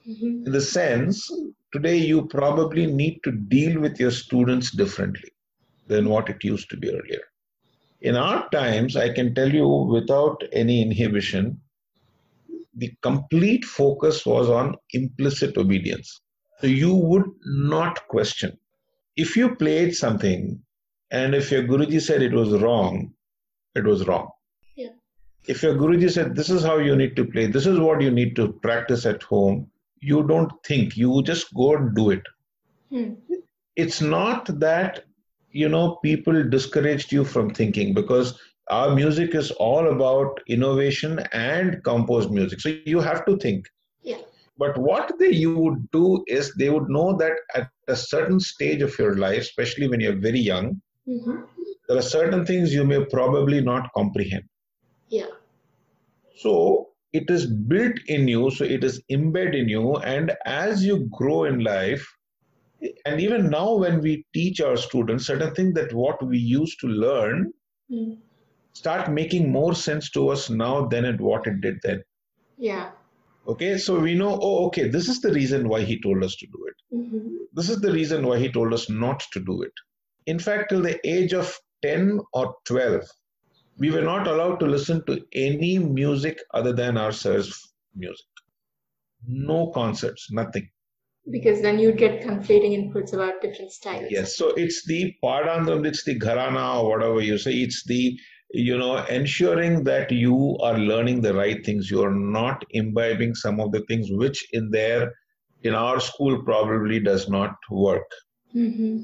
Mm-hmm. 0.07 0.45
in 0.45 0.51
the 0.51 0.59
sense 0.59 1.31
today 1.73 1.97
you 1.97 2.25
probably 2.27 2.85
need 2.85 3.19
to 3.23 3.31
deal 3.31 3.79
with 3.79 3.99
your 3.99 4.11
students 4.11 4.71
differently 4.71 5.31
than 5.87 6.07
what 6.07 6.29
it 6.29 6.43
used 6.43 6.69
to 6.69 6.77
be 6.77 6.89
earlier 6.89 7.23
in 8.03 8.17
our 8.17 8.49
times, 8.49 8.97
I 8.97 9.09
can 9.13 9.33
tell 9.33 9.51
you 9.51 9.65
without 9.67 10.43
any 10.51 10.81
inhibition, 10.81 11.59
the 12.75 12.93
complete 13.01 13.63
focus 13.63 14.25
was 14.25 14.49
on 14.49 14.75
implicit 14.91 15.57
obedience. 15.57 16.21
So 16.59 16.67
you 16.67 16.93
would 16.93 17.25
not 17.45 18.05
question. 18.09 18.57
If 19.15 19.37
you 19.37 19.55
played 19.55 19.95
something 19.95 20.61
and 21.11 21.33
if 21.33 21.49
your 21.51 21.63
Guruji 21.63 22.01
said 22.01 22.21
it 22.21 22.33
was 22.33 22.61
wrong, 22.61 23.13
it 23.75 23.85
was 23.85 24.05
wrong. 24.05 24.29
Yeah. 24.75 24.89
If 25.47 25.63
your 25.63 25.75
Guruji 25.75 26.11
said 26.11 26.35
this 26.35 26.49
is 26.49 26.63
how 26.63 26.79
you 26.79 26.95
need 26.97 27.15
to 27.15 27.25
play, 27.25 27.45
this 27.45 27.65
is 27.65 27.79
what 27.79 28.01
you 28.01 28.11
need 28.11 28.35
to 28.35 28.51
practice 28.51 29.05
at 29.05 29.23
home, 29.23 29.69
you 30.03 30.23
don't 30.27 30.51
think, 30.65 30.97
you 30.97 31.23
just 31.23 31.53
go 31.53 31.75
and 31.75 31.95
do 31.95 32.09
it. 32.11 32.23
Hmm. 32.89 33.13
It's 33.75 34.01
not 34.01 34.59
that 34.59 35.03
you 35.53 35.69
know 35.69 35.97
people 36.03 36.43
discouraged 36.49 37.11
you 37.11 37.23
from 37.23 37.49
thinking 37.51 37.93
because 37.93 38.39
our 38.69 38.93
music 38.93 39.35
is 39.35 39.51
all 39.51 39.89
about 39.89 40.39
innovation 40.47 41.19
and 41.31 41.83
composed 41.83 42.31
music 42.31 42.59
so 42.59 42.69
you 42.85 42.99
have 42.99 43.25
to 43.25 43.37
think 43.37 43.67
yeah 44.01 44.21
but 44.57 44.77
what 44.77 45.11
they 45.19 45.29
you 45.29 45.55
would 45.55 45.79
do 45.91 46.23
is 46.27 46.53
they 46.55 46.69
would 46.69 46.89
know 46.89 47.15
that 47.17 47.33
at 47.55 47.69
a 47.87 47.95
certain 47.95 48.39
stage 48.39 48.81
of 48.81 48.97
your 48.97 49.15
life 49.17 49.41
especially 49.41 49.87
when 49.87 49.99
you're 49.99 50.19
very 50.27 50.39
young 50.39 50.81
mm-hmm. 51.07 51.41
there 51.87 51.97
are 51.97 52.09
certain 52.17 52.45
things 52.45 52.73
you 52.73 52.83
may 52.83 53.03
probably 53.05 53.61
not 53.61 53.89
comprehend 53.95 54.43
yeah 55.09 55.33
so 56.35 56.89
it 57.13 57.29
is 57.29 57.45
built 57.45 57.97
in 58.07 58.27
you 58.27 58.49
so 58.51 58.65
it 58.65 58.83
is 58.83 59.01
embedded 59.09 59.55
in 59.55 59.69
you 59.69 59.95
and 59.97 60.33
as 60.45 60.83
you 60.83 61.07
grow 61.11 61.43
in 61.45 61.59
life 61.59 62.05
and 63.05 63.21
even 63.21 63.49
now 63.49 63.75
when 63.75 64.01
we 64.01 64.25
teach 64.33 64.59
our 64.61 64.75
students 64.75 65.27
certain 65.27 65.53
things 65.53 65.73
that 65.73 65.93
what 65.93 66.25
we 66.25 66.37
used 66.37 66.79
to 66.79 66.87
learn 66.87 67.51
mm. 67.91 68.17
start 68.73 69.11
making 69.11 69.51
more 69.51 69.75
sense 69.75 70.09
to 70.09 70.27
us 70.29 70.49
now 70.49 70.85
than 70.87 71.05
it 71.05 71.21
what 71.21 71.47
it 71.47 71.61
did 71.61 71.77
then 71.83 72.03
yeah 72.57 72.89
okay 73.47 73.77
so 73.77 73.99
we 73.99 74.15
know 74.15 74.39
oh 74.41 74.65
okay 74.65 74.87
this 74.87 75.07
is 75.07 75.21
the 75.21 75.33
reason 75.33 75.67
why 75.69 75.81
he 75.81 76.01
told 76.01 76.23
us 76.23 76.35
to 76.35 76.47
do 76.47 76.67
it 76.67 76.95
mm-hmm. 76.95 77.27
this 77.53 77.69
is 77.69 77.79
the 77.81 77.91
reason 77.91 78.25
why 78.25 78.37
he 78.37 78.51
told 78.51 78.73
us 78.73 78.89
not 78.89 79.23
to 79.31 79.39
do 79.39 79.61
it 79.61 79.73
in 80.25 80.39
fact 80.39 80.69
till 80.69 80.81
the 80.81 80.99
age 81.07 81.33
of 81.33 81.57
10 81.83 82.19
or 82.33 82.55
12 82.65 83.03
we 83.77 83.89
were 83.89 84.01
not 84.01 84.27
allowed 84.27 84.59
to 84.59 84.65
listen 84.65 85.03
to 85.05 85.19
any 85.33 85.77
music 85.77 86.39
other 86.53 86.73
than 86.73 86.97
our 86.97 87.11
sir's 87.11 87.73
music 87.95 88.25
no 89.27 89.67
concerts 89.71 90.31
nothing 90.31 90.69
because 91.31 91.61
then 91.61 91.79
you'd 91.79 91.97
get 91.97 92.21
conflating 92.21 92.73
inputs 92.77 93.13
about 93.13 93.41
different 93.41 93.71
styles. 93.71 94.07
Yes, 94.09 94.35
so 94.35 94.49
it's 94.49 94.85
the 94.85 95.15
padandram, 95.23 95.85
it's 95.85 96.03
the 96.03 96.19
gharana 96.19 96.81
or 96.81 96.89
whatever 96.89 97.21
you 97.21 97.37
say. 97.37 97.53
It's 97.53 97.83
the 97.85 98.17
you 98.51 98.77
know 98.77 98.97
ensuring 99.05 99.83
that 99.85 100.11
you 100.11 100.57
are 100.61 100.77
learning 100.77 101.21
the 101.21 101.33
right 101.33 101.65
things. 101.65 101.89
You 101.89 102.03
are 102.03 102.13
not 102.13 102.63
imbibing 102.71 103.35
some 103.35 103.59
of 103.59 103.71
the 103.71 103.81
things 103.81 104.09
which 104.11 104.45
in 104.51 104.69
there 104.69 105.13
in 105.63 105.73
our 105.73 105.99
school 105.99 106.43
probably 106.43 106.99
does 106.99 107.29
not 107.29 107.55
work. 107.71 108.09
Mm-hmm. 108.53 109.03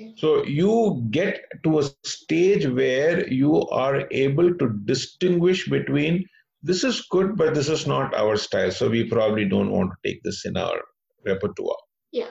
Okay. 0.00 0.14
So 0.16 0.44
you 0.44 1.06
get 1.10 1.44
to 1.64 1.80
a 1.80 1.90
stage 2.04 2.66
where 2.66 3.28
you 3.28 3.68
are 3.68 4.08
able 4.10 4.54
to 4.54 4.68
distinguish 4.84 5.68
between 5.68 6.24
this 6.62 6.84
is 6.84 7.06
good, 7.10 7.36
but 7.36 7.54
this 7.54 7.68
is 7.68 7.86
not 7.86 8.14
our 8.14 8.36
style. 8.36 8.70
So 8.70 8.88
we 8.88 9.04
probably 9.04 9.46
don't 9.46 9.70
want 9.70 9.90
to 9.90 10.08
take 10.08 10.22
this 10.22 10.46
in 10.46 10.56
our 10.56 10.80
repertoire. 11.26 11.76
Yeah. 12.12 12.30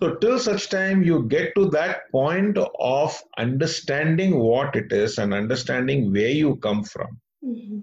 So, 0.00 0.16
till 0.16 0.38
such 0.38 0.68
time 0.68 1.04
you 1.04 1.28
get 1.28 1.54
to 1.54 1.68
that 1.70 2.10
point 2.10 2.58
of 2.58 3.22
understanding 3.38 4.36
what 4.36 4.74
it 4.74 4.90
is 4.90 5.18
and 5.18 5.32
understanding 5.32 6.12
where 6.12 6.30
you 6.30 6.56
come 6.56 6.82
from, 6.82 7.20
mm-hmm. 7.44 7.80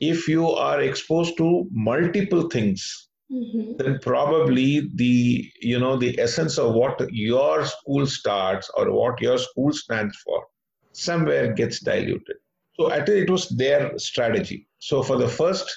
if 0.00 0.26
you 0.26 0.48
are 0.48 0.80
exposed 0.80 1.36
to 1.36 1.68
multiple 1.70 2.48
things, 2.48 3.09
mm-hmm. 3.32 3.72
then 3.76 3.98
probably 4.00 4.90
the 4.94 5.50
you 5.60 5.78
know 5.78 5.96
the 5.96 6.18
essence 6.18 6.58
of 6.58 6.74
what 6.74 7.00
your 7.10 7.64
school 7.64 8.06
starts 8.06 8.70
or 8.76 8.90
what 8.92 9.20
your 9.20 9.38
school 9.38 9.72
stands 9.72 10.16
for 10.24 10.44
somewhere 10.92 11.52
gets 11.52 11.80
diluted. 11.80 12.36
So, 12.74 12.90
I 12.90 13.04
think 13.04 13.28
it 13.28 13.30
was 13.30 13.48
their 13.48 13.98
strategy. 13.98 14.66
So, 14.78 15.02
for 15.02 15.16
the 15.16 15.28
first 15.28 15.70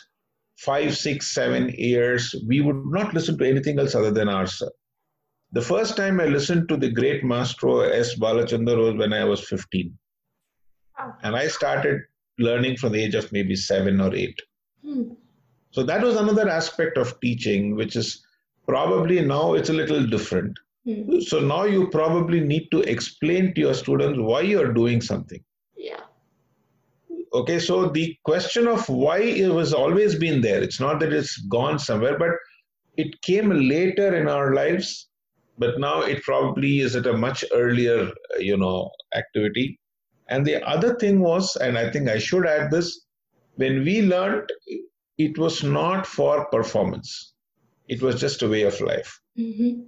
five, 0.57 0.95
six, 0.97 1.33
seven 1.33 1.69
years, 1.69 2.33
we 2.47 2.61
would 2.61 2.85
not 2.85 3.13
listen 3.13 3.37
to 3.37 3.49
anything 3.49 3.79
else 3.79 3.95
other 3.95 4.11
than 4.11 4.29
our 4.29 4.47
sir. 4.47 4.69
The 5.51 5.61
first 5.61 5.97
time 5.97 6.19
I 6.19 6.25
listened 6.25 6.69
to 6.69 6.77
the 6.77 6.89
great 6.89 7.23
maestro 7.23 7.81
S. 7.81 8.17
Balachander 8.17 8.77
was 8.77 8.95
when 8.95 9.13
I 9.13 9.23
was 9.23 9.47
15. 9.47 9.95
Oh. 10.99 11.13
And 11.23 11.35
I 11.35 11.47
started 11.47 12.01
learning 12.39 12.77
from 12.77 12.93
the 12.93 13.03
age 13.03 13.15
of 13.15 13.31
maybe 13.31 13.55
seven 13.55 14.01
or 14.01 14.15
eight. 14.15 14.39
Hmm. 14.83 15.11
So 15.73 15.81
that 15.81 16.03
was 16.03 16.15
another 16.15 16.47
aspect 16.47 16.97
of 16.99 17.19
teaching, 17.19 17.75
which 17.75 17.95
is 17.95 18.23
probably 18.67 19.19
now 19.21 19.55
it's 19.55 19.69
a 19.69 19.73
little 19.73 20.05
different. 20.05 20.57
Hmm. 20.85 21.19
So 21.21 21.39
now 21.39 21.63
you 21.63 21.89
probably 21.89 22.41
need 22.41 22.69
to 22.71 22.81
explain 22.81 23.55
to 23.55 23.61
your 23.61 23.73
students 23.73 24.19
why 24.19 24.41
you're 24.41 24.71
doing 24.71 25.01
something. 25.01 25.43
Yeah. 25.75 26.01
Okay, 27.33 27.57
so 27.57 27.89
the 27.89 28.15
question 28.23 28.67
of 28.67 28.87
why 28.87 29.17
it 29.21 29.51
was 29.51 29.73
always 29.73 30.13
been 30.13 30.41
there. 30.41 30.61
It's 30.61 30.79
not 30.79 30.99
that 30.99 31.11
it's 31.11 31.37
gone 31.37 31.79
somewhere, 31.79 32.19
but 32.19 32.31
it 32.95 33.19
came 33.23 33.49
later 33.49 34.15
in 34.15 34.27
our 34.27 34.53
lives. 34.53 35.09
But 35.57 35.79
now 35.79 36.01
it 36.01 36.21
probably 36.21 36.79
is 36.81 36.95
at 36.95 37.07
a 37.07 37.13
much 37.13 37.43
earlier, 37.51 38.11
you 38.37 38.57
know, 38.57 38.91
activity. 39.15 39.79
And 40.27 40.45
the 40.45 40.63
other 40.67 40.95
thing 40.95 41.19
was, 41.19 41.55
and 41.55 41.79
I 41.79 41.89
think 41.89 42.09
I 42.09 42.19
should 42.19 42.45
add 42.45 42.69
this, 42.69 43.05
when 43.55 43.83
we 43.83 44.03
learned, 44.03 44.51
it 45.17 45.37
was 45.37 45.63
not 45.63 46.05
for 46.05 46.45
performance. 46.45 47.33
It 47.87 48.01
was 48.01 48.19
just 48.19 48.41
a 48.41 48.47
way 48.47 48.63
of 48.63 48.79
life. 48.81 49.19
Mm-hmm. 49.37 49.81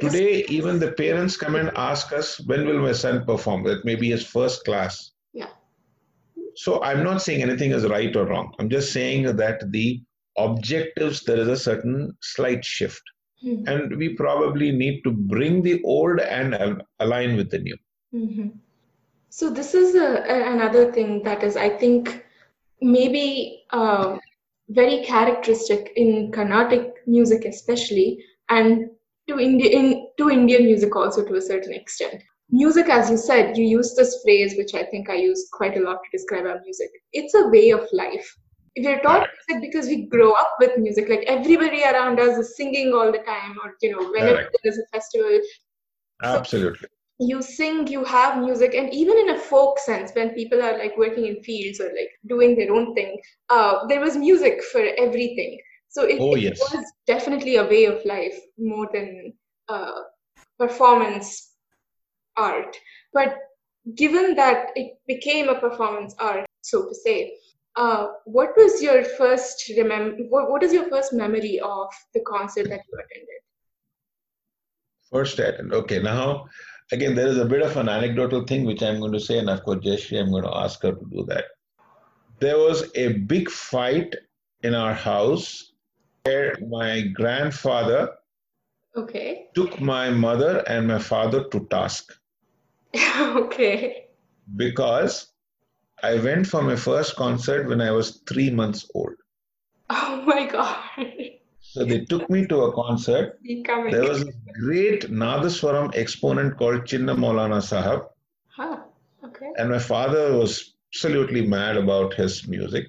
Today, 0.00 0.44
even 0.48 0.78
the 0.78 0.92
parents 0.92 1.36
come 1.36 1.56
and 1.56 1.70
ask 1.76 2.12
us, 2.12 2.40
when 2.46 2.66
will 2.66 2.80
my 2.80 2.92
son 2.92 3.24
perform? 3.24 3.64
That 3.64 3.84
may 3.84 3.94
be 3.94 4.10
his 4.10 4.24
first 4.24 4.64
class. 4.64 5.12
Yeah. 5.32 5.48
So 6.54 6.82
I'm 6.82 7.02
not 7.02 7.22
saying 7.22 7.42
anything 7.42 7.72
is 7.72 7.86
right 7.86 8.14
or 8.14 8.26
wrong. 8.26 8.54
I'm 8.58 8.70
just 8.70 8.92
saying 8.92 9.36
that 9.36 9.70
the 9.72 10.00
objectives, 10.38 11.24
there 11.24 11.38
is 11.38 11.48
a 11.48 11.56
certain 11.56 12.16
slight 12.20 12.64
shift. 12.64 13.02
Mhm. 13.44 13.68
And 13.68 13.96
we 13.96 14.10
probably 14.14 14.70
need 14.70 15.02
to 15.04 15.10
bring 15.10 15.62
the 15.62 15.82
old 15.82 16.20
and 16.20 16.54
al- 16.54 16.80
align 17.00 17.36
with 17.36 17.50
the 17.50 17.58
new. 17.58 17.76
Mm-hmm. 18.14 18.48
So 19.30 19.50
this 19.50 19.74
is 19.74 19.94
a, 19.94 20.22
a- 20.34 20.52
another 20.52 20.92
thing 20.92 21.22
that 21.24 21.42
is, 21.42 21.56
I 21.56 21.70
think, 21.70 22.24
maybe 22.80 23.64
uh, 23.70 24.18
very 24.72 25.04
characteristic 25.04 25.92
in 25.96 26.32
Carnatic 26.32 26.94
music, 27.06 27.44
especially, 27.44 28.24
and 28.48 28.90
to 29.28 29.38
India, 29.38 29.70
in 29.70 30.08
to 30.18 30.30
Indian 30.30 30.64
music 30.64 30.94
also 30.96 31.24
to 31.24 31.34
a 31.34 31.40
certain 31.40 31.72
extent. 31.72 32.22
Music, 32.50 32.88
as 32.88 33.10
you 33.10 33.16
said, 33.16 33.56
you 33.56 33.64
use 33.64 33.94
this 33.94 34.20
phrase, 34.22 34.54
which 34.56 34.74
I 34.74 34.84
think 34.84 35.08
I 35.08 35.14
use 35.14 35.48
quite 35.52 35.76
a 35.76 35.80
lot 35.80 35.98
to 36.02 36.16
describe 36.16 36.46
our 36.46 36.60
music. 36.64 36.90
It's 37.12 37.34
a 37.34 37.48
way 37.48 37.70
of 37.70 37.88
life. 37.92 38.36
If 38.74 38.84
you're 38.84 39.00
taught 39.00 39.28
music 39.48 39.70
because 39.70 39.86
we 39.86 40.06
grow 40.06 40.32
up 40.32 40.54
with 40.58 40.78
music, 40.78 41.08
like 41.08 41.24
everybody 41.26 41.82
around 41.82 42.20
us 42.20 42.38
is 42.38 42.56
singing 42.56 42.92
all 42.92 43.12
the 43.12 43.18
time, 43.18 43.56
or 43.62 43.74
you 43.80 43.92
know, 43.92 44.10
whenever 44.10 44.48
there's 44.62 44.78
a 44.78 44.86
festival, 44.92 45.40
Absolutely. 46.22 46.88
You 47.18 47.42
sing, 47.42 47.86
you 47.86 48.04
have 48.04 48.38
music, 48.38 48.74
and 48.74 48.92
even 48.92 49.16
in 49.18 49.30
a 49.30 49.38
folk 49.38 49.78
sense, 49.78 50.12
when 50.14 50.30
people 50.30 50.62
are 50.62 50.78
like 50.78 50.96
working 50.96 51.26
in 51.26 51.42
fields 51.42 51.80
or 51.80 51.86
like 51.86 52.10
doing 52.26 52.56
their 52.56 52.72
own 52.72 52.94
thing, 52.94 53.20
uh, 53.50 53.86
there 53.86 54.00
was 54.00 54.16
music 54.16 54.62
for 54.64 54.82
everything. 54.98 55.60
So 55.88 56.04
it, 56.04 56.18
Oh, 56.20 56.34
it 56.34 56.58
was 56.58 56.84
definitely 57.06 57.56
a 57.56 57.66
way 57.66 57.84
of 57.84 58.04
life 58.04 58.38
more 58.58 58.88
than 58.92 59.34
uh, 59.68 60.00
performance 60.58 61.52
art. 62.36 62.76
But 63.12 63.36
given 63.94 64.34
that 64.36 64.70
it 64.74 64.94
became 65.06 65.48
a 65.48 65.60
performance 65.60 66.14
art, 66.18 66.46
so 66.62 66.88
to 66.88 66.94
say, 66.94 67.36
uh, 67.76 68.08
what 68.24 68.50
was 68.56 68.82
your 68.82 69.04
first 69.04 69.70
remem- 69.76 70.28
what, 70.28 70.50
what 70.50 70.62
is 70.62 70.72
your 70.72 70.88
first 70.88 71.12
memory 71.12 71.60
of 71.60 71.88
the 72.14 72.20
concert 72.20 72.68
that 72.68 72.80
you 72.88 72.98
attended? 72.98 73.40
First 75.10 75.38
attend. 75.38 75.72
Okay, 75.74 76.00
now 76.00 76.46
again, 76.92 77.14
there 77.14 77.26
is 77.26 77.38
a 77.38 77.44
bit 77.44 77.62
of 77.62 77.76
an 77.76 77.88
anecdotal 77.88 78.44
thing 78.44 78.64
which 78.64 78.82
I'm 78.82 79.00
going 79.00 79.12
to 79.12 79.20
say, 79.20 79.38
and 79.38 79.50
of 79.50 79.62
course, 79.64 79.84
Jayashree, 79.84 80.20
I'm 80.20 80.30
going 80.30 80.44
to 80.44 80.56
ask 80.56 80.82
her 80.82 80.92
to 80.92 81.04
do 81.10 81.24
that. 81.28 81.46
There 82.38 82.58
was 82.58 82.90
a 82.94 83.14
big 83.14 83.50
fight 83.50 84.14
in 84.62 84.74
our 84.74 84.94
house 84.94 85.72
where 86.24 86.56
my 86.68 87.00
grandfather 87.00 88.10
Okay. 88.94 89.46
took 89.54 89.80
my 89.80 90.10
mother 90.10 90.62
and 90.68 90.86
my 90.86 90.98
father 90.98 91.44
to 91.44 91.66
task 91.70 92.12
okay. 93.18 94.08
because 94.56 95.28
I 96.02 96.16
went 96.16 96.46
for 96.46 96.62
my 96.62 96.76
first 96.76 97.16
concert 97.16 97.68
when 97.68 97.80
I 97.80 97.90
was 97.90 98.20
three 98.28 98.50
months 98.50 98.86
old. 98.94 99.14
Oh 99.88 100.22
my 100.26 100.46
god. 100.46 100.84
So 101.72 101.84
they 101.84 102.00
took 102.04 102.28
me 102.28 102.46
to 102.48 102.56
a 102.64 102.72
concert. 102.72 103.38
There 103.42 104.02
was 104.02 104.22
a 104.22 104.32
great 104.60 105.10
Nadaswaram 105.10 105.96
exponent 105.96 106.58
called 106.58 106.82
Chinna 106.82 107.16
Maulana 107.16 107.60
Sahab. 107.62 108.08
Huh. 108.48 108.78
Okay. 109.24 109.50
and 109.56 109.70
my 109.70 109.78
father 109.78 110.36
was 110.36 110.74
absolutely 110.90 111.46
mad 111.46 111.76
about 111.78 112.12
his 112.12 112.46
music. 112.46 112.84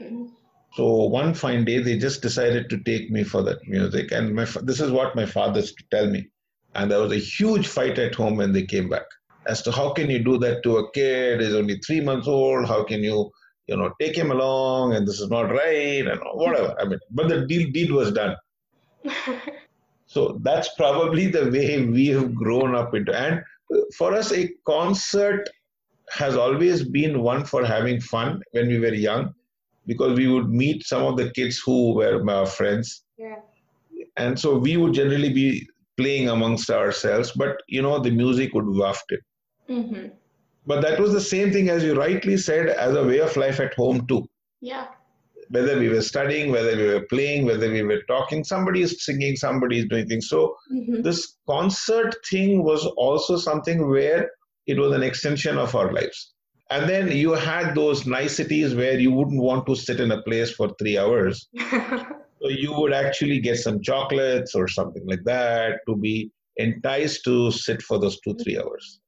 Mm. 0.00 0.28
So 0.74 1.04
one 1.04 1.32
fine 1.32 1.64
day, 1.64 1.78
they 1.78 1.96
just 1.96 2.20
decided 2.20 2.68
to 2.70 2.78
take 2.78 3.10
me 3.10 3.24
for 3.24 3.42
that 3.42 3.66
music, 3.66 4.12
and 4.12 4.34
my 4.34 4.44
this 4.62 4.80
is 4.80 4.90
what 4.90 5.16
my 5.16 5.24
father 5.24 5.60
used 5.60 5.78
to 5.78 5.84
tell 5.90 6.10
me. 6.10 6.28
And 6.74 6.90
there 6.90 7.00
was 7.00 7.12
a 7.12 7.24
huge 7.36 7.66
fight 7.66 7.98
at 7.98 8.14
home 8.14 8.36
when 8.36 8.52
they 8.52 8.64
came 8.64 8.88
back 8.90 9.06
as 9.48 9.62
to 9.62 9.72
how 9.72 9.92
can 9.92 10.10
you 10.10 10.22
do 10.22 10.38
that 10.38 10.62
to 10.62 10.76
a 10.76 10.90
kid? 10.92 11.40
He's 11.40 11.54
only 11.54 11.78
three 11.78 12.00
months 12.00 12.28
old. 12.28 12.66
How 12.66 12.84
can 12.84 13.02
you, 13.02 13.30
you 13.68 13.76
know, 13.76 13.92
take 14.00 14.16
him 14.16 14.30
along? 14.30 14.94
And 14.94 15.06
this 15.06 15.20
is 15.20 15.30
not 15.30 15.50
right, 15.50 16.06
and 16.06 16.20
whatever. 16.34 16.74
I 16.80 16.84
mean, 16.84 16.98
but 17.10 17.28
the 17.28 17.46
deal 17.46 17.70
deed 17.70 17.90
was 17.92 18.12
done. 18.12 18.36
So 20.08 20.38
that's 20.42 20.70
probably 20.74 21.26
the 21.26 21.50
way 21.50 21.84
we 21.84 22.06
have 22.08 22.34
grown 22.34 22.74
up 22.74 22.94
into. 22.94 23.14
And 23.14 23.42
for 23.96 24.14
us, 24.14 24.32
a 24.32 24.50
concert 24.66 25.48
has 26.10 26.34
always 26.34 26.82
been 26.82 27.22
one 27.22 27.44
for 27.44 27.64
having 27.64 28.00
fun 28.00 28.42
when 28.52 28.68
we 28.68 28.78
were 28.80 28.94
young, 28.94 29.34
because 29.86 30.16
we 30.18 30.26
would 30.26 30.48
meet 30.48 30.86
some 30.86 31.04
of 31.04 31.18
the 31.18 31.30
kids 31.32 31.60
who 31.64 31.94
were 31.94 32.30
our 32.30 32.46
friends, 32.46 33.04
yeah. 33.18 33.36
and 34.16 34.38
so 34.40 34.56
we 34.56 34.78
would 34.78 34.94
generally 34.94 35.32
be 35.32 35.68
playing 35.98 36.30
amongst 36.30 36.70
ourselves. 36.70 37.32
But 37.32 37.58
you 37.68 37.82
know, 37.82 37.98
the 37.98 38.10
music 38.10 38.54
would 38.54 38.66
waft 38.66 39.04
it. 39.10 39.20
hmm 39.68 40.06
But 40.68 40.82
that 40.82 41.00
was 41.00 41.12
the 41.12 41.20
same 41.20 41.50
thing 41.52 41.70
as 41.70 41.82
you 41.82 41.94
rightly 41.94 42.36
said, 42.36 42.68
as 42.68 42.94
a 42.94 43.04
way 43.04 43.20
of 43.20 43.36
life 43.36 43.58
at 43.58 43.74
home 43.74 44.06
too. 44.06 44.28
Yeah. 44.60 44.86
Whether 45.48 45.78
we 45.78 45.88
were 45.88 46.02
studying, 46.02 46.52
whether 46.52 46.76
we 46.76 46.86
were 46.92 47.06
playing, 47.06 47.46
whether 47.46 47.70
we 47.70 47.82
were 47.82 48.02
talking, 48.06 48.44
somebody 48.44 48.82
is 48.82 49.02
singing, 49.04 49.34
somebody 49.36 49.78
is 49.78 49.86
doing 49.86 50.06
things. 50.06 50.28
So 50.28 50.54
hmm 50.70 51.02
this 51.02 51.36
concert 51.48 52.16
thing 52.30 52.62
was 52.62 52.84
also 53.06 53.38
something 53.38 53.88
where 53.88 54.30
it 54.66 54.78
was 54.78 54.92
an 54.92 55.02
extension 55.02 55.56
of 55.56 55.74
our 55.74 55.90
lives. 55.92 56.34
And 56.70 56.88
then 56.88 57.10
you 57.16 57.32
had 57.32 57.74
those 57.74 58.06
niceties 58.06 58.74
where 58.74 58.98
you 59.00 59.10
wouldn't 59.10 59.40
want 59.40 59.66
to 59.68 59.74
sit 59.74 60.00
in 60.00 60.12
a 60.12 60.22
place 60.22 60.50
for 60.50 60.68
three 60.78 60.98
hours. 60.98 61.48
So 62.40 62.48
you 62.48 62.72
would 62.72 62.92
actually 62.92 63.40
get 63.40 63.56
some 63.56 63.82
chocolates 63.82 64.54
or 64.54 64.68
something 64.68 65.04
like 65.06 65.24
that 65.24 65.80
to 65.88 65.96
be 65.96 66.30
enticed 66.56 67.24
to 67.24 67.50
sit 67.50 67.82
for 67.82 67.98
those 67.98 68.20
two, 68.20 68.34
three 68.36 68.58
hours. 68.58 69.00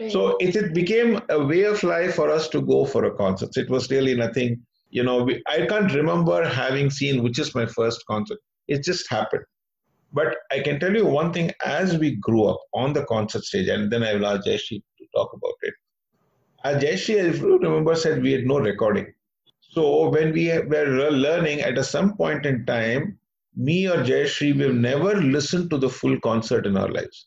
Right. 0.00 0.12
So 0.12 0.36
it, 0.38 0.56
it 0.56 0.74
became 0.74 1.20
a 1.28 1.44
way 1.44 1.62
of 1.62 1.82
life 1.82 2.14
for 2.14 2.30
us 2.30 2.48
to 2.48 2.60
go 2.60 2.84
for 2.84 3.04
a 3.04 3.14
concert. 3.14 3.56
It 3.56 3.70
was 3.70 3.90
really 3.90 4.14
nothing, 4.14 4.64
you 4.90 5.02
know, 5.02 5.22
we, 5.22 5.42
I 5.46 5.66
can't 5.66 5.92
remember 5.94 6.46
having 6.48 6.90
seen 6.90 7.22
which 7.22 7.38
is 7.38 7.54
my 7.54 7.66
first 7.66 8.04
concert. 8.06 8.38
It 8.66 8.84
just 8.84 9.10
happened. 9.10 9.44
But 10.12 10.36
I 10.50 10.60
can 10.60 10.80
tell 10.80 10.94
you 10.94 11.04
one 11.04 11.32
thing 11.32 11.52
as 11.64 11.98
we 11.98 12.16
grew 12.16 12.44
up 12.44 12.60
on 12.72 12.92
the 12.92 13.04
concert 13.04 13.44
stage, 13.44 13.68
and 13.68 13.90
then 13.90 14.02
I 14.02 14.14
will 14.14 14.26
ask 14.26 14.46
Jayashree 14.46 14.82
to 14.98 15.04
talk 15.14 15.30
about 15.34 15.54
it. 15.62 15.74
As 16.64 16.82
Jayashree, 16.82 17.16
if 17.16 17.40
you 17.40 17.58
remember, 17.58 17.94
said 17.94 18.22
we 18.22 18.32
had 18.32 18.46
no 18.46 18.58
recording. 18.58 19.12
So 19.60 20.08
when 20.08 20.32
we 20.32 20.48
were 20.48 21.10
learning 21.10 21.60
at 21.60 21.76
a 21.76 21.84
some 21.84 22.16
point 22.16 22.46
in 22.46 22.64
time, 22.64 23.18
me 23.54 23.86
or 23.86 24.02
Jayashree, 24.02 24.56
we've 24.56 24.74
never 24.74 25.20
listened 25.20 25.68
to 25.70 25.78
the 25.78 25.90
full 25.90 26.18
concert 26.20 26.66
in 26.66 26.76
our 26.76 26.88
lives. 26.88 27.26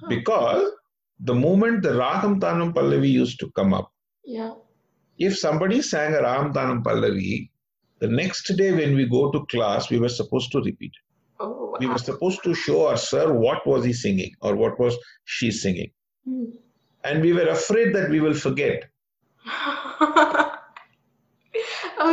Huh. 0.00 0.06
Because 0.08 0.70
the 1.20 1.34
moment 1.34 1.82
the 1.82 1.90
Ragam 1.90 2.40
Tanam 2.40 2.72
Pallavi 2.74 3.10
used 3.10 3.38
to 3.40 3.50
come 3.52 3.72
up, 3.74 3.90
yeah. 4.24 4.52
if 5.18 5.38
somebody 5.38 5.80
sang 5.82 6.14
a 6.14 6.18
Ragam 6.18 6.52
Tanam 6.52 6.82
Pallavi, 6.82 7.50
the 8.00 8.08
next 8.08 8.48
day 8.56 8.72
when 8.72 8.94
we 8.96 9.06
go 9.08 9.30
to 9.30 9.46
class, 9.46 9.90
we 9.90 9.98
were 9.98 10.08
supposed 10.08 10.50
to 10.52 10.60
repeat. 10.60 10.92
it. 10.92 11.02
Oh. 11.40 11.76
We 11.80 11.86
were 11.86 11.98
supposed 11.98 12.42
to 12.44 12.54
show 12.54 12.88
our 12.88 12.96
sir 12.96 13.32
what 13.32 13.66
was 13.66 13.84
he 13.84 13.92
singing 13.92 14.32
or 14.40 14.54
what 14.56 14.78
was 14.78 14.96
she 15.24 15.50
singing. 15.50 15.90
Hmm. 16.26 16.44
And 17.04 17.22
we 17.22 17.32
were 17.32 17.48
afraid 17.48 17.94
that 17.94 18.10
we 18.10 18.20
will 18.20 18.34
forget. 18.34 18.84
oh, 19.46 20.58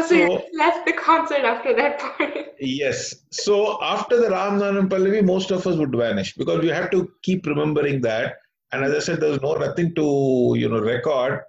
so, 0.08 0.14
you 0.16 0.28
So- 0.28 0.38
just 0.40 0.56
left 0.58 0.86
the 0.86 0.94
concert 0.94 1.44
after 1.44 1.76
that 1.76 2.00
point. 2.00 2.38
Yes. 2.64 3.16
So 3.32 3.82
after 3.82 4.20
the 4.20 4.28
Ragam 4.28 4.60
Tanam 4.60 4.88
Pallavi, 4.88 5.26
most 5.26 5.50
of 5.50 5.66
us 5.66 5.78
would 5.78 5.96
vanish 5.96 6.36
because 6.36 6.60
we 6.62 6.68
have 6.68 6.92
to 6.92 7.12
keep 7.24 7.48
remembering 7.48 8.02
that. 8.02 8.36
And 8.72 8.84
as 8.84 8.94
I 8.94 9.00
said, 9.00 9.20
there's 9.20 9.42
no 9.42 9.54
nothing 9.56 9.94
to 9.96 10.54
you 10.58 10.70
know 10.70 10.80
record. 10.80 11.42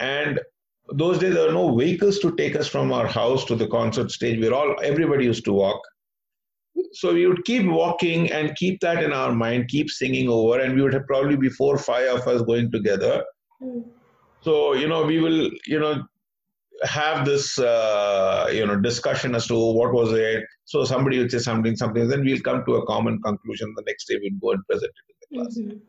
And 0.00 0.40
those 0.92 1.18
days 1.18 1.34
there 1.34 1.46
were 1.46 1.52
no 1.52 1.76
vehicles 1.76 2.18
to 2.20 2.34
take 2.36 2.56
us 2.56 2.66
from 2.66 2.92
our 2.92 3.06
house 3.06 3.44
to 3.46 3.54
the 3.54 3.66
concert 3.68 4.10
stage. 4.10 4.40
We're 4.40 4.54
all 4.54 4.76
everybody 4.82 5.24
used 5.24 5.44
to 5.46 5.52
walk. 5.52 5.80
So 6.92 7.12
we 7.12 7.26
would 7.26 7.44
keep 7.44 7.66
walking 7.66 8.30
and 8.30 8.56
keep 8.56 8.80
that 8.80 9.02
in 9.02 9.12
our 9.12 9.34
mind, 9.34 9.68
keep 9.68 9.90
singing 9.90 10.28
over, 10.28 10.60
and 10.60 10.74
we 10.74 10.82
would 10.82 10.94
have 10.94 11.06
probably 11.06 11.36
be 11.36 11.48
four, 11.48 11.76
five 11.76 12.08
of 12.08 12.26
us 12.26 12.42
going 12.42 12.70
together. 12.70 13.24
Hmm. 13.60 13.80
So, 14.42 14.74
you 14.74 14.88
know, 14.88 15.04
we 15.04 15.18
will, 15.18 15.50
you 15.66 15.80
know, 15.80 16.04
have 16.84 17.24
this 17.26 17.58
uh, 17.58 18.48
you 18.52 18.64
know 18.66 18.76
discussion 18.76 19.34
as 19.34 19.46
to 19.48 19.54
what 19.54 19.92
was 19.92 20.12
it. 20.12 20.44
So 20.64 20.84
somebody 20.84 21.18
would 21.18 21.30
say 21.30 21.38
something, 21.38 21.76
something, 21.76 22.08
then 22.08 22.24
we'll 22.24 22.40
come 22.40 22.64
to 22.66 22.76
a 22.76 22.86
common 22.86 23.20
conclusion. 23.22 23.74
The 23.76 23.82
next 23.86 24.06
day 24.06 24.18
we'd 24.22 24.40
go 24.40 24.52
and 24.52 24.66
present 24.66 24.92
it 24.92 25.12
in 25.12 25.16
the 25.20 25.44
class. 25.44 25.58
Mhm. 25.58 25.80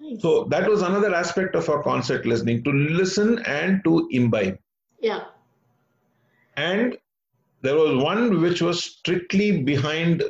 Nice. 0.00 0.22
So 0.22 0.44
that 0.44 0.68
was 0.68 0.82
another 0.82 1.14
aspect 1.14 1.54
of 1.54 1.68
our 1.68 1.82
concert 1.82 2.24
listening 2.26 2.62
to 2.64 2.70
listen 2.70 3.38
and 3.40 3.82
to 3.84 4.08
imbibe. 4.10 4.58
yeah. 5.00 5.24
And 6.56 6.96
there 7.62 7.76
was 7.76 8.02
one 8.02 8.40
which 8.40 8.60
was 8.62 8.82
strictly 8.84 9.62
behind 9.62 10.22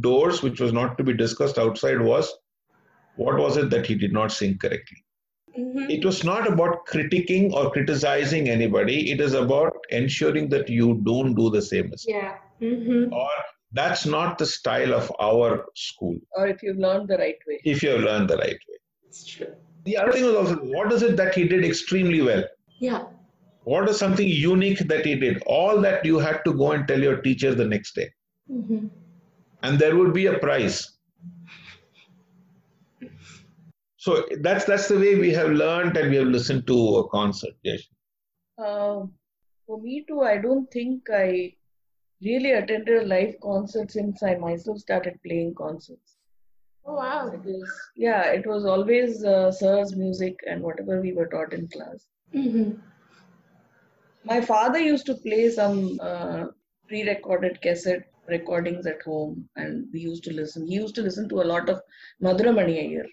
doors, 0.00 0.42
which 0.42 0.60
was 0.60 0.72
not 0.72 0.96
to 0.98 1.04
be 1.04 1.12
discussed 1.14 1.58
outside. 1.58 2.00
Was 2.00 2.32
what 3.16 3.36
was 3.38 3.56
it 3.56 3.70
that 3.70 3.86
he 3.86 3.94
did 3.94 4.12
not 4.12 4.32
sing 4.32 4.58
correctly? 4.58 5.04
Mhm. 5.58 5.90
It 5.90 6.04
was 6.04 6.24
not 6.24 6.48
about 6.50 6.86
critiquing 6.86 7.52
or 7.52 7.70
criticizing 7.70 8.48
anybody. 8.48 9.10
It 9.12 9.20
is 9.20 9.34
about 9.34 9.72
ensuring 9.90 10.48
that 10.50 10.68
you 10.68 11.00
don't 11.04 11.34
do 11.34 11.50
the 11.50 11.62
same 11.62 11.90
mistake. 11.90 12.14
Yeah. 12.16 12.38
Mhm. 12.60 13.12
Or 13.12 13.30
that's 13.72 14.04
not 14.06 14.38
the 14.38 14.46
style 14.46 14.94
of 14.94 15.12
our 15.20 15.66
school. 15.74 16.16
Or 16.36 16.48
if 16.48 16.62
you've 16.62 16.78
learned 16.78 17.08
the 17.08 17.18
right 17.18 17.38
way. 17.46 17.60
If 17.64 17.82
you 17.82 17.90
have 17.90 18.00
learned 18.00 18.28
the 18.30 18.36
right 18.38 18.62
way. 18.68 18.73
It's 19.14 19.24
true. 19.24 19.54
The 19.84 19.96
other 19.96 20.12
thing 20.12 20.24
was 20.24 20.34
also 20.34 20.56
what 20.76 20.92
is 20.92 21.02
it 21.02 21.16
that 21.16 21.34
he 21.34 21.46
did 21.46 21.64
extremely 21.64 22.20
well? 22.20 22.44
Yeah. 22.80 23.04
What 23.62 23.88
is 23.88 23.98
something 23.98 24.26
unique 24.28 24.80
that 24.88 25.06
he 25.06 25.14
did? 25.14 25.40
All 25.46 25.80
that 25.82 26.04
you 26.04 26.18
had 26.18 26.44
to 26.46 26.52
go 26.52 26.72
and 26.72 26.88
tell 26.88 27.00
your 27.00 27.18
teacher 27.26 27.54
the 27.54 27.72
next 27.76 27.94
day. 27.94 28.10
Mhm. 28.50 28.90
and 29.66 29.78
there 29.78 29.96
would 29.98 30.12
be 30.14 30.26
a 30.30 30.38
prize. 30.38 30.78
So 33.96 34.16
that's 34.46 34.66
that's 34.70 34.88
the 34.88 34.98
way 35.04 35.12
we 35.20 35.30
have 35.36 35.52
learned 35.60 35.96
and 35.96 36.10
we 36.10 36.16
have 36.16 36.26
listened 36.26 36.66
to 36.66 36.78
a 36.96 37.08
concert. 37.08 37.54
Yes. 37.62 37.84
Uh, 38.58 39.06
for 39.66 39.80
me 39.84 40.04
too, 40.08 40.20
I 40.32 40.36
don't 40.48 40.70
think 40.70 41.08
I 41.20 41.54
really 42.28 42.52
attended 42.58 43.02
a 43.04 43.06
live 43.14 43.40
concert 43.40 43.96
since 43.96 44.22
I 44.22 44.34
myself 44.34 44.78
started 44.80 45.18
playing 45.28 45.54
concerts. 45.54 46.13
Oh 46.86 46.94
wow. 46.94 47.28
It 47.28 47.44
was, 47.44 47.72
yeah, 47.96 48.26
it 48.32 48.46
was 48.46 48.64
always 48.64 49.24
uh, 49.24 49.50
sir's 49.50 49.96
music 49.96 50.38
and 50.46 50.62
whatever 50.62 51.00
we 51.00 51.12
were 51.12 51.26
taught 51.26 51.52
in 51.52 51.68
class. 51.68 52.06
Mhm. 52.34 52.80
My 54.24 54.40
father 54.40 54.78
used 54.78 55.06
to 55.06 55.14
play 55.14 55.50
some 55.50 55.98
uh, 56.00 56.46
pre-recorded 56.88 57.60
cassette 57.62 58.06
recordings 58.28 58.86
at 58.86 59.02
home, 59.02 59.48
and 59.56 59.86
we 59.92 60.00
used 60.00 60.24
to 60.24 60.32
listen. 60.32 60.66
He 60.66 60.74
used 60.74 60.94
to 60.96 61.02
listen 61.02 61.28
to 61.28 61.42
a 61.42 61.48
lot 61.52 61.68
of 61.68 61.80
Madurai 62.22 62.54
Mani 62.54 62.78
Iyer. 62.84 63.06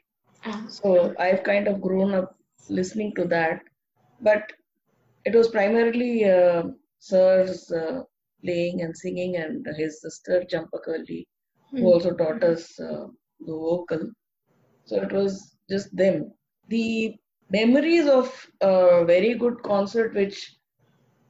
Ah. 0.46 0.66
So 0.68 1.14
I've 1.20 1.44
kind 1.44 1.68
of 1.68 1.82
grown 1.82 2.14
up 2.14 2.36
listening 2.70 3.14
to 3.16 3.26
that, 3.26 3.62
but 4.22 4.52
it 5.26 5.36
was 5.36 5.50
primarily 5.50 6.26
uh, 6.26 6.64
Sir's 7.00 7.72
uh, 7.72 8.04
playing 8.44 8.82
and 8.82 8.96
singing, 8.96 9.36
and 9.38 9.66
his 9.78 10.02
sister 10.02 10.44
Champakalli, 10.52 11.26
who 11.72 11.86
also 11.86 12.14
taught 12.14 12.44
us 12.44 12.80
uh, 12.80 13.08
the 13.46 13.54
vocal. 13.54 14.12
So 14.86 15.02
it 15.02 15.12
was 15.12 15.58
just 15.70 15.96
them. 15.96 16.34
The 16.68 17.16
memories 17.50 18.08
of 18.08 18.28
a 18.62 19.06
very 19.06 19.36
good 19.36 19.62
concert, 19.64 20.14
which 20.16 20.56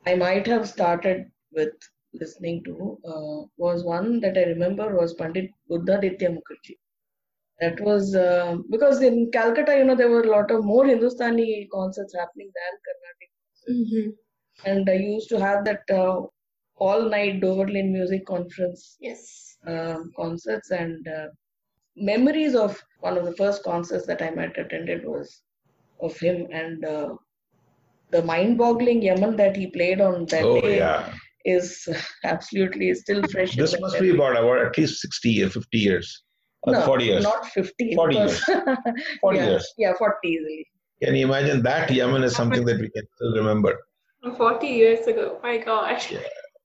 I 0.05 0.15
might 0.15 0.47
have 0.47 0.67
started 0.67 1.25
with 1.51 1.73
listening 2.13 2.63
to, 2.65 2.97
uh, 3.05 3.47
was 3.57 3.83
one 3.83 4.19
that 4.21 4.37
I 4.37 4.43
remember 4.43 4.95
was 4.95 5.13
Pandit 5.13 5.49
Buddhaditya 5.69 6.29
Mukherjee. 6.29 6.77
That 7.59 7.79
was 7.81 8.15
uh, 8.15 8.57
because 8.69 9.01
in 9.01 9.31
Calcutta, 9.31 9.77
you 9.77 9.85
know, 9.85 9.95
there 9.95 10.09
were 10.09 10.23
a 10.23 10.31
lot 10.31 10.51
of 10.51 10.63
more 10.65 10.85
Hindustani 10.85 11.67
concerts 11.73 12.15
happening 12.15 12.51
than 12.59 12.73
Carnatic. 12.87 13.31
Mhm. 13.69 14.15
And 14.65 14.89
I 14.89 14.93
used 14.95 15.29
to 15.29 15.39
have 15.39 15.63
that 15.65 15.81
uh, 15.89 16.21
all 16.77 17.09
night 17.09 17.41
Dover 17.41 17.67
Lane 17.67 17.93
Music 17.93 18.25
Conference 18.25 18.97
Yes. 18.99 19.57
um, 19.65 20.11
concerts 20.15 20.71
and 20.71 21.07
uh, 21.07 21.27
memories 21.95 22.55
of 22.55 22.81
one 22.99 23.17
of 23.17 23.25
the 23.25 23.35
first 23.35 23.63
concerts 23.63 24.05
that 24.07 24.21
I 24.21 24.31
might 24.31 24.57
attended 24.57 25.05
was 25.05 25.41
of 26.01 26.17
him 26.19 26.47
and 26.51 26.83
uh, 26.85 27.15
the 28.11 28.23
mind-boggling 28.23 29.01
Yaman 29.01 29.35
that 29.37 29.55
he 29.55 29.67
played 29.67 30.01
on 30.01 30.25
that 30.27 30.43
Oh 30.43 30.59
day 30.61 30.77
yeah. 30.77 31.13
is 31.45 31.87
absolutely 32.23 32.93
still 32.95 33.23
fresh. 33.27 33.55
in 33.55 33.61
This 33.63 33.79
must 33.79 33.93
memory. 33.95 34.11
be 34.11 34.15
about 34.17 34.37
about 34.37 34.65
at 34.65 34.77
least 34.77 35.01
60 35.01 35.43
or 35.43 35.49
50 35.49 35.77
years. 35.77 36.23
Or 36.63 36.73
no, 36.73 36.81
40 36.85 37.05
years. 37.05 37.23
not 37.23 37.45
50. 37.47 37.95
40 37.95 38.15
because- 38.15 38.39
40 39.21 39.37
yeah, 39.37 39.45
years. 39.49 39.73
Yeah, 39.77 39.93
40 39.97 40.15
easily. 40.27 40.67
Can 41.03 41.15
you 41.15 41.25
imagine 41.25 41.63
that 41.63 41.89
Yaman 41.89 42.23
is 42.23 42.35
something 42.35 42.63
that 42.65 42.79
we 42.79 42.89
can 42.89 43.03
still 43.15 43.35
remember. 43.35 43.75
40 44.37 44.67
years 44.67 45.07
ago. 45.07 45.39
My 45.41 45.57
gosh. 45.57 46.13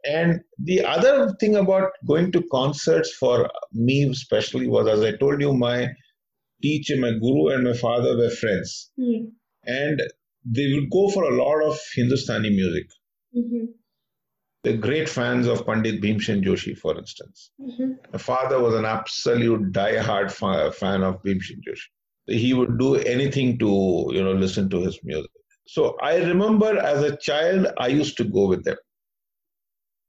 And 0.08 0.40
the 0.58 0.84
other 0.84 1.34
thing 1.40 1.56
about 1.56 1.90
going 2.06 2.32
to 2.32 2.42
concerts 2.52 3.12
for 3.14 3.50
me 3.72 4.08
especially 4.08 4.68
was 4.68 4.86
as 4.88 5.02
I 5.02 5.16
told 5.16 5.40
you, 5.40 5.52
my 5.54 5.88
teacher, 6.62 6.96
my 6.96 7.12
guru, 7.12 7.48
and 7.48 7.64
my 7.64 7.72
father 7.74 8.16
were 8.16 8.30
friends. 8.30 8.90
Mhm. 8.98 9.32
And 9.64 10.02
they 10.44 10.72
would 10.74 10.90
go 10.90 11.08
for 11.10 11.24
a 11.24 11.36
lot 11.36 11.62
of 11.64 11.78
Hindustani 11.94 12.50
music. 12.50 12.86
Mhm. 13.36 13.68
They're 14.62 14.76
great 14.76 15.08
fans 15.08 15.46
of 15.46 15.64
Pandit 15.66 16.00
Bhimsen 16.00 16.42
Joshi, 16.42 16.76
for 16.76 16.96
instance. 16.98 17.50
Mhm. 17.60 17.98
My 18.12 18.18
father 18.18 18.60
was 18.60 18.74
an 18.74 18.84
absolute 18.84 19.72
die-hard 19.72 20.32
fa- 20.32 20.72
fan 20.72 21.02
of 21.02 21.22
Bhimsen 21.22 21.60
Joshi. 21.66 21.88
He 22.26 22.52
would 22.54 22.78
do 22.78 22.96
anything 22.96 23.58
to, 23.58 24.08
you 24.12 24.22
know, 24.24 24.32
listen 24.32 24.68
to 24.70 24.80
his 24.80 24.98
music. 25.04 25.30
So 25.68 25.96
I 26.00 26.16
remember 26.16 26.76
as 26.78 27.02
a 27.02 27.16
child, 27.16 27.68
I 27.78 27.88
used 27.88 28.16
to 28.18 28.24
go 28.24 28.46
with 28.48 28.64
them. 28.64 28.76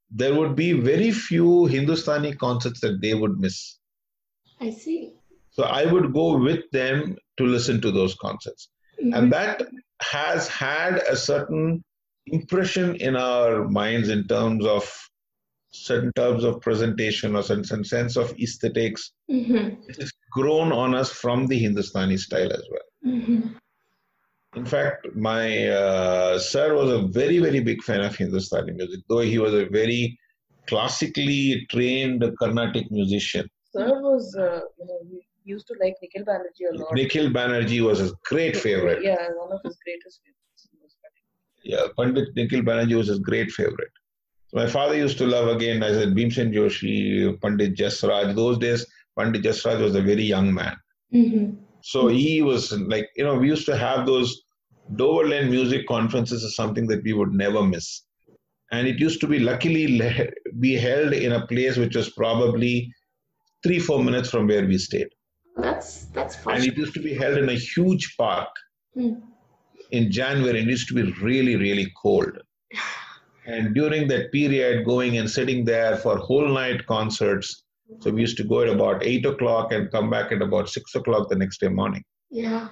There 0.09 0.35
would 0.35 0.55
be 0.55 0.73
very 0.73 1.11
few 1.11 1.65
Hindustani 1.65 2.33
concerts 2.35 2.79
that 2.81 3.01
they 3.01 3.13
would 3.13 3.39
miss. 3.39 3.77
I 4.59 4.71
see. 4.71 5.13
So 5.51 5.63
I 5.63 5.85
would 5.85 6.13
go 6.13 6.37
with 6.37 6.69
them 6.71 7.17
to 7.37 7.45
listen 7.45 7.81
to 7.81 7.91
those 7.91 8.15
concerts. 8.15 8.69
Mhm. 9.03 9.17
And 9.17 9.33
that 9.33 9.67
has 10.01 10.47
had 10.47 10.97
a 10.97 11.15
certain 11.15 11.83
impression 12.27 12.95
in 12.95 13.15
our 13.15 13.67
minds 13.67 14.09
in 14.09 14.27
terms 14.27 14.65
of 14.65 14.89
certain 15.71 16.11
terms 16.15 16.43
of 16.43 16.61
presentation 16.61 17.35
or 17.35 17.43
certain, 17.43 17.83
sense 17.83 18.15
of 18.15 18.33
aesthetics. 18.39 19.11
Mhm. 19.29 19.77
It's 19.89 20.11
grown 20.31 20.71
on 20.71 20.95
us 20.95 21.11
from 21.11 21.47
the 21.47 21.57
Hindustani 21.57 22.17
style 22.17 22.51
as 22.51 22.63
well. 22.71 23.13
Mhm. 23.13 23.55
In 24.57 24.65
fact, 24.65 25.07
my 25.15 25.67
uh, 25.67 26.39
sir 26.39 26.73
was 26.73 26.89
a 26.91 27.01
very, 27.19 27.37
very 27.39 27.59
big 27.59 27.83
fan 27.83 28.01
of 28.01 28.15
Hindustani 28.15 28.71
music, 28.71 29.01
though 29.07 29.19
he 29.19 29.37
was 29.37 29.53
a 29.53 29.65
very 29.65 30.17
classically 30.67 31.65
trained 31.69 32.23
Carnatic 32.39 32.89
musician. 32.91 33.47
Sir 33.71 34.01
was, 34.01 34.35
uh, 34.35 34.61
you 34.79 34.85
know, 34.87 34.99
we 35.11 35.19
used 35.43 35.67
to 35.67 35.75
like 35.79 35.95
Nikhil 36.01 36.25
Banerjee 36.25 36.67
a 36.71 36.75
lot. 36.77 36.93
Nikhil 36.93 37.29
Banerjee 37.29 37.81
was 37.81 37.99
his 37.99 38.13
great 38.31 38.57
favorite. 38.57 39.03
Yeah, 39.03 39.27
one 39.43 39.51
of 39.51 39.61
his 39.63 39.77
greatest 39.85 40.21
favorites. 40.23 40.69
Yeah, 41.63 41.85
Pandit 41.97 42.29
Nikhil 42.35 42.61
Banerjee 42.61 42.97
was 42.97 43.07
his 43.07 43.19
great 43.19 43.51
favorite. 43.51 43.91
So 44.47 44.57
my 44.57 44.67
father 44.67 44.95
used 44.95 45.17
to 45.19 45.27
love 45.27 45.49
again, 45.55 45.83
I 45.83 45.91
said, 45.91 46.15
Bhimsen 46.15 46.51
Joshi, 46.53 47.39
Pandit 47.41 47.75
Jasraj. 47.75 48.35
Those 48.35 48.57
days, 48.57 48.87
Pandit 49.17 49.43
Jasraj 49.43 49.81
was 49.81 49.95
a 49.95 50.01
very 50.01 50.23
young 50.23 50.53
man. 50.53 50.75
Mhm. 51.13 51.57
So 51.81 52.07
he 52.07 52.41
was 52.41 52.71
like, 52.93 53.07
you 53.15 53.23
know, 53.23 53.35
we 53.35 53.47
used 53.47 53.65
to 53.67 53.77
have 53.77 54.05
those 54.05 54.41
Dover 54.95 55.27
Lane 55.27 55.49
music 55.49 55.87
conferences 55.87 56.43
is 56.43 56.55
something 56.55 56.87
that 56.87 57.03
we 57.03 57.13
would 57.13 57.33
never 57.33 57.63
miss. 57.63 58.03
And 58.71 58.87
it 58.87 58.99
used 58.99 59.21
to 59.21 59.27
be 59.27 59.39
luckily 59.39 59.97
le- 59.97 60.27
be 60.59 60.75
held 60.75 61.13
in 61.13 61.33
a 61.33 61.47
place 61.47 61.77
which 61.77 61.95
was 61.95 62.09
probably 62.09 62.91
three, 63.63 63.79
four 63.79 64.03
minutes 64.03 64.29
from 64.29 64.47
where 64.47 64.65
we 64.65 64.77
stayed. 64.77 65.07
That's 65.57 66.05
that's 66.05 66.37
And 66.45 66.63
it 66.63 66.77
used 66.77 66.93
to 66.93 67.01
be 67.01 67.13
held 67.13 67.37
in 67.37 67.49
a 67.49 67.53
huge 67.53 68.15
park 68.17 68.49
Mm. 68.95 69.21
in 69.91 70.11
January. 70.11 70.61
It 70.61 70.67
used 70.67 70.87
to 70.87 70.95
be 70.95 71.03
really, 71.21 71.55
really 71.55 71.91
cold. 72.01 72.31
And 73.45 73.73
during 73.73 74.09
that 74.09 74.31
period, 74.33 74.85
going 74.85 75.17
and 75.19 75.29
sitting 75.29 75.63
there 75.63 75.95
for 75.97 76.17
whole 76.17 76.47
night 76.49 76.85
concerts. 76.85 77.63
So 77.99 78.11
we 78.11 78.19
used 78.19 78.35
to 78.37 78.43
go 78.43 78.61
at 78.63 78.67
about 78.69 79.03
eight 79.03 79.25
o'clock 79.25 79.71
and 79.71 79.89
come 79.89 80.09
back 80.09 80.33
at 80.33 80.41
about 80.41 80.67
six 80.67 80.95
o'clock 80.95 81.29
the 81.29 81.35
next 81.37 81.61
day 81.61 81.69
morning. 81.69 82.03
Yeah. 82.29 82.67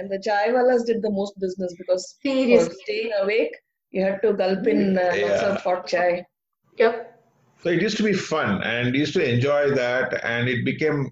And 0.00 0.10
the 0.10 0.18
chai 0.18 0.48
walas 0.48 0.86
did 0.86 1.02
the 1.02 1.10
most 1.10 1.38
business 1.38 1.74
because 1.76 2.16
for 2.22 2.30
Seriously. 2.30 2.74
staying 2.84 3.10
awake, 3.20 3.54
you 3.90 4.02
had 4.02 4.22
to 4.22 4.32
gulp 4.32 4.66
in 4.66 4.96
uh, 4.96 5.12
lots 5.22 5.42
of 5.42 5.60
hot 5.60 5.86
chai. 5.86 6.24
Yep. 6.78 7.22
So 7.62 7.68
it 7.68 7.82
used 7.82 7.98
to 7.98 8.02
be 8.02 8.14
fun 8.14 8.62
and 8.62 8.94
used 8.94 9.12
to 9.12 9.30
enjoy 9.30 9.72
that, 9.72 10.24
and 10.24 10.48
it 10.48 10.64
became 10.64 11.10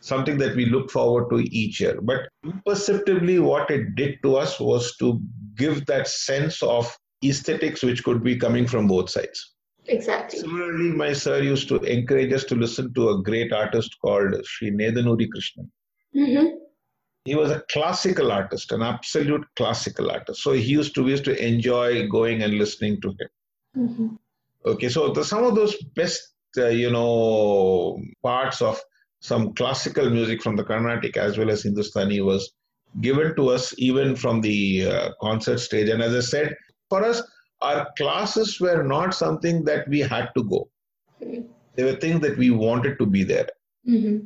something 0.00 0.36
that 0.38 0.54
we 0.54 0.66
look 0.66 0.90
forward 0.90 1.30
to 1.30 1.38
each 1.38 1.80
year. 1.80 1.98
But 2.02 2.28
imperceptibly, 2.44 3.38
what 3.38 3.70
it 3.70 3.94
did 3.94 4.18
to 4.24 4.36
us 4.36 4.60
was 4.60 4.94
to 4.98 5.18
give 5.56 5.86
that 5.86 6.06
sense 6.06 6.62
of 6.62 6.94
aesthetics 7.24 7.82
which 7.82 8.04
could 8.04 8.22
be 8.22 8.36
coming 8.36 8.66
from 8.66 8.86
both 8.88 9.08
sides. 9.08 9.54
Exactly. 9.86 10.40
Similarly, 10.40 10.90
my 10.90 11.14
sir 11.14 11.40
used 11.40 11.68
to 11.68 11.76
encourage 11.76 12.34
us 12.34 12.44
to 12.44 12.54
listen 12.54 12.92
to 12.92 13.08
a 13.08 13.22
great 13.22 13.54
artist 13.54 13.96
called 14.02 14.34
Sri 14.44 14.70
Nedunuri 14.70 15.28
Krishnan. 15.34 15.70
Mm-hmm. 16.14 16.67
He 17.24 17.34
was 17.34 17.50
a 17.50 17.62
classical 17.70 18.32
artist, 18.32 18.72
an 18.72 18.82
absolute 18.82 19.44
classical 19.56 20.10
artist. 20.10 20.42
So 20.42 20.52
he 20.52 20.62
used 20.62 20.94
to 20.94 21.04
we 21.04 21.10
used 21.10 21.24
to 21.24 21.46
enjoy 21.46 22.08
going 22.08 22.42
and 22.42 22.54
listening 22.54 23.00
to 23.02 23.08
him. 23.08 23.28
Mm-hmm. 23.76 24.08
Okay, 24.66 24.88
so 24.88 25.12
the, 25.12 25.24
some 25.24 25.44
of 25.44 25.54
those 25.54 25.76
best 25.94 26.34
uh, 26.56 26.68
you 26.68 26.90
know 26.90 28.00
parts 28.22 28.62
of 28.62 28.80
some 29.20 29.52
classical 29.54 30.08
music 30.10 30.42
from 30.42 30.56
the 30.56 30.64
Carnatic 30.64 31.16
as 31.16 31.36
well 31.38 31.50
as 31.50 31.62
Hindustani 31.62 32.20
was 32.20 32.52
given 33.00 33.34
to 33.36 33.50
us 33.50 33.74
even 33.78 34.16
from 34.16 34.40
the 34.40 34.86
uh, 34.86 35.10
concert 35.20 35.58
stage. 35.58 35.88
And 35.88 36.02
as 36.02 36.14
I 36.14 36.20
said, 36.20 36.56
for 36.88 37.04
us, 37.04 37.22
our 37.60 37.88
classes 37.96 38.60
were 38.60 38.82
not 38.82 39.14
something 39.14 39.64
that 39.64 39.88
we 39.88 40.00
had 40.00 40.30
to 40.36 40.44
go. 40.44 40.68
They 41.20 41.84
were 41.84 41.96
things 41.96 42.20
that 42.22 42.38
we 42.38 42.50
wanted 42.50 42.98
to 42.98 43.06
be 43.06 43.24
there. 43.24 43.48
Mm-hmm. 43.86 44.24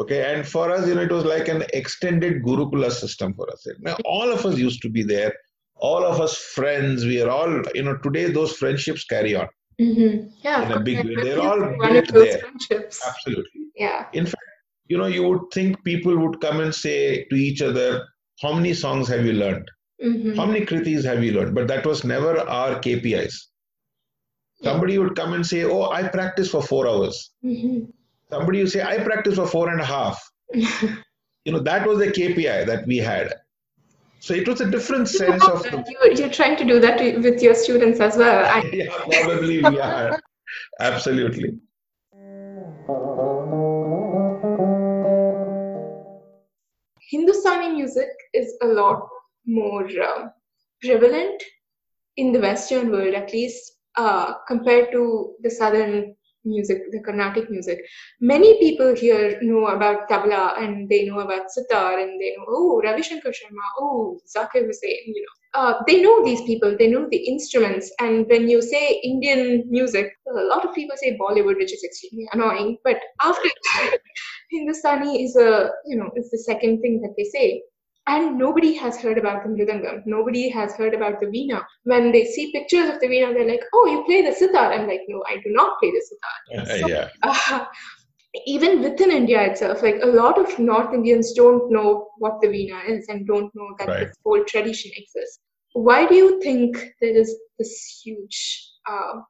Okay, 0.00 0.34
and 0.34 0.46
for 0.46 0.70
us, 0.70 0.86
you 0.88 0.94
know, 0.94 1.02
it 1.02 1.12
was 1.12 1.24
like 1.24 1.48
an 1.48 1.64
extended 1.72 2.42
Gurukula 2.42 2.90
system 2.90 3.34
for 3.34 3.48
us. 3.50 3.66
Now, 3.80 3.96
all 4.04 4.32
of 4.32 4.44
us 4.44 4.58
used 4.58 4.82
to 4.82 4.90
be 4.90 5.02
there. 5.02 5.32
All 5.76 6.04
of 6.04 6.20
us 6.20 6.36
friends. 6.36 7.04
We 7.04 7.20
are 7.22 7.30
all, 7.30 7.62
you 7.74 7.82
know, 7.82 7.96
today 7.98 8.30
those 8.30 8.56
friendships 8.56 9.04
carry 9.04 9.34
on 9.34 9.48
Mm-hmm. 9.80 10.28
Yeah, 10.42 10.66
in 10.66 10.72
a 10.72 10.80
big 10.80 11.04
way. 11.04 11.16
They're 11.16 11.40
all 11.40 11.58
one 11.58 11.92
built 11.92 12.08
of 12.08 12.14
those 12.14 12.28
there. 12.28 12.38
friendships. 12.38 13.00
Absolutely. 13.06 13.62
Yeah. 13.74 14.06
In 14.12 14.24
fact, 14.24 14.36
you 14.86 14.98
know, 14.98 15.06
you 15.06 15.26
would 15.28 15.50
think 15.52 15.82
people 15.84 16.16
would 16.16 16.40
come 16.40 16.60
and 16.60 16.74
say 16.74 17.24
to 17.24 17.34
each 17.34 17.60
other, 17.60 18.06
"How 18.40 18.52
many 18.52 18.72
songs 18.74 19.08
have 19.08 19.26
you 19.26 19.32
learned? 19.32 19.68
Mm-hmm. 20.04 20.34
How 20.36 20.46
many 20.46 20.64
kritis 20.64 21.04
have 21.04 21.24
you 21.24 21.32
learned?" 21.32 21.54
But 21.54 21.66
that 21.68 21.84
was 21.86 22.04
never 22.04 22.38
our 22.38 22.78
KPIs. 22.80 23.34
Somebody 24.62 24.98
would 24.98 25.16
come 25.16 25.32
and 25.32 25.44
say, 25.44 25.64
"Oh, 25.64 25.90
I 25.90 26.06
practice 26.06 26.50
for 26.50 26.62
four 26.62 26.86
hours." 26.88 27.32
Mm-hmm. 27.44 27.90
Somebody 28.30 28.58
you 28.58 28.66
say, 28.66 28.82
"I 28.82 28.98
practice 28.98 29.36
for 29.36 29.46
four 29.46 29.70
and 29.70 29.80
a 29.80 29.84
half." 29.84 30.18
You 30.52 31.52
know, 31.52 31.60
that 31.60 31.86
was 31.86 31.98
the 31.98 32.06
KPI 32.06 32.66
that 32.66 32.86
we 32.86 32.96
had. 32.96 33.34
So 34.20 34.32
it 34.32 34.48
was 34.48 34.62
a 34.62 34.70
different 34.70 35.08
sense 35.08 35.46
of 35.46 35.66
you're, 35.70 36.12
you're 36.12 36.30
trying 36.30 36.56
to 36.56 36.64
do 36.64 36.80
that 36.80 36.98
with 37.22 37.42
your 37.42 37.54
students 37.54 38.00
as 38.00 38.16
well. 38.16 38.46
I, 38.46 38.62
yeah, 38.72 39.22
probably 39.22 39.62
we 39.62 39.78
are. 39.78 40.18
Absolutely. 40.80 41.58
Hindustani 47.10 47.74
music 47.74 48.08
is 48.32 48.56
a 48.62 48.66
lot 48.66 49.06
more 49.44 49.84
um 50.00 50.30
prevalent 50.80 51.42
in 52.16 52.32
the 52.32 52.40
Western 52.40 52.90
world, 52.90 53.14
at 53.14 53.32
least 53.32 53.72
uh, 53.96 54.34
compared 54.48 54.92
to 54.92 55.34
the 55.42 55.50
Southern 55.50 56.16
music, 56.44 56.78
the 56.90 57.00
Carnatic 57.00 57.50
music. 57.50 57.78
Many 58.20 58.58
people 58.58 58.94
here 58.94 59.38
know 59.42 59.66
about 59.66 60.08
tabla 60.08 60.58
and 60.58 60.88
they 60.88 61.04
know 61.06 61.20
about 61.20 61.50
sitar 61.50 61.98
and 61.98 62.20
they 62.20 62.34
know, 62.36 62.44
oh, 62.48 62.80
Ravi 62.84 63.02
Shankar 63.02 63.30
Sharma, 63.30 63.66
oh, 63.78 64.18
Zakir 64.36 64.66
Hussain, 64.66 65.02
you 65.06 65.22
know. 65.22 65.60
Uh, 65.60 65.74
they 65.86 66.02
know 66.02 66.24
these 66.24 66.42
people, 66.42 66.74
they 66.76 66.88
know 66.88 67.06
the 67.10 67.16
instruments. 67.16 67.92
And 68.00 68.26
when 68.28 68.48
you 68.48 68.60
say 68.60 69.00
Indian 69.04 69.64
music, 69.68 70.12
a 70.28 70.40
lot 70.44 70.64
of 70.64 70.74
people 70.74 70.96
say 70.96 71.16
Bollywood, 71.16 71.56
which 71.56 71.72
is 71.72 71.84
extremely 71.84 72.26
annoying. 72.32 72.78
But 72.82 72.96
after 73.22 73.48
Hindustani 74.50 75.24
is 75.24 75.36
a, 75.36 75.70
you 75.86 75.96
know, 75.96 76.10
is 76.16 76.30
the 76.30 76.38
second 76.38 76.80
thing 76.80 77.00
that 77.02 77.14
they 77.16 77.24
say 77.24 77.62
and 78.06 78.38
nobody 78.38 78.74
has 78.74 79.00
heard 79.00 79.18
about 79.18 79.42
the 79.42 79.48
mridangam. 79.48 80.02
Nobody 80.04 80.48
has 80.50 80.74
heard 80.74 80.94
about 80.94 81.20
the 81.20 81.26
veena. 81.26 81.62
When 81.84 82.12
they 82.12 82.24
see 82.24 82.52
pictures 82.52 82.90
of 82.90 83.00
the 83.00 83.06
veena, 83.06 83.32
they're 83.34 83.48
like, 83.48 83.64
"Oh, 83.72 83.86
you 83.86 84.04
play 84.04 84.22
the 84.22 84.32
sitar." 84.32 84.72
I'm 84.72 84.86
like, 84.86 85.02
"No, 85.08 85.22
I 85.28 85.36
do 85.36 85.50
not 85.60 85.78
play 85.80 85.90
the 85.90 86.04
sitar." 86.10 86.66
So, 86.80 86.88
yeah. 86.88 87.08
uh, 87.22 87.64
even 88.46 88.82
within 88.82 89.10
India 89.10 89.42
itself, 89.42 89.82
like 89.82 90.00
a 90.02 90.06
lot 90.06 90.38
of 90.38 90.58
North 90.58 90.92
Indians 90.92 91.32
don't 91.32 91.70
know 91.70 92.08
what 92.18 92.40
the 92.40 92.48
veena 92.48 92.88
is 92.88 93.08
and 93.08 93.26
don't 93.26 93.54
know 93.54 93.68
that 93.78 93.88
Right. 93.88 94.06
this 94.08 94.16
whole 94.24 94.44
tradition 94.44 94.90
exists. 94.96 95.40
Why 95.72 96.06
do 96.06 96.14
you 96.14 96.40
think 96.40 96.76
there 97.00 97.16
is 97.16 97.36
this 97.58 98.00
huge 98.04 98.70
uh, 98.88 99.20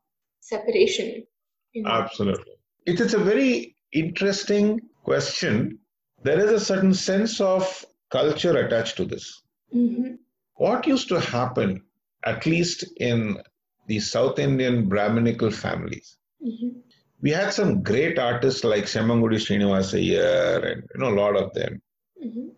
separation? 0.41 1.27
Absolutely. 1.85 2.53
It 2.87 3.01
is 3.01 3.15
a 3.15 3.19
very 3.19 3.77
interesting 3.93 4.81
question. 5.03 5.79
There 6.23 6.39
is 6.39 6.51
a 6.51 6.61
certain 6.61 6.95
sense 6.95 7.41
of 7.41 7.85
culture 8.11 8.57
attached 8.59 8.97
to 8.97 9.05
this. 9.05 9.43
Mhm. 9.75 10.19
What 10.55 10.87
used 10.87 11.09
to 11.09 11.21
happen, 11.21 11.83
at 12.25 12.47
least 12.47 12.85
in 12.97 13.39
the 13.87 14.01
South 14.01 14.39
Indian 14.39 14.89
Brahminical 14.89 15.51
families, 15.51 16.17
Mhm. 16.47 16.83
we 17.21 17.31
had 17.31 17.53
some 17.53 17.83
great 17.83 18.19
artists 18.19 18.65
like 18.65 18.85
Semmangudi 18.85 19.41
Srinivasa 19.47 19.99
Iyer 19.99 20.61
and 20.71 20.83
you 20.95 21.01
know 21.01 21.13
a 21.15 21.21
lot 21.23 21.37
of 21.37 21.53
them. 21.55 21.81
Mhm. 22.25 22.51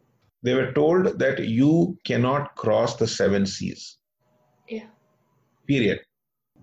They 0.42 0.54
were 0.54 0.72
told 0.72 1.18
that 1.18 1.38
you 1.44 1.98
cannot 2.04 2.54
cross 2.56 2.96
the 2.96 3.06
seven 3.06 3.46
seas. 3.46 3.98
Yeah. 4.68 4.88
Period. 5.66 6.00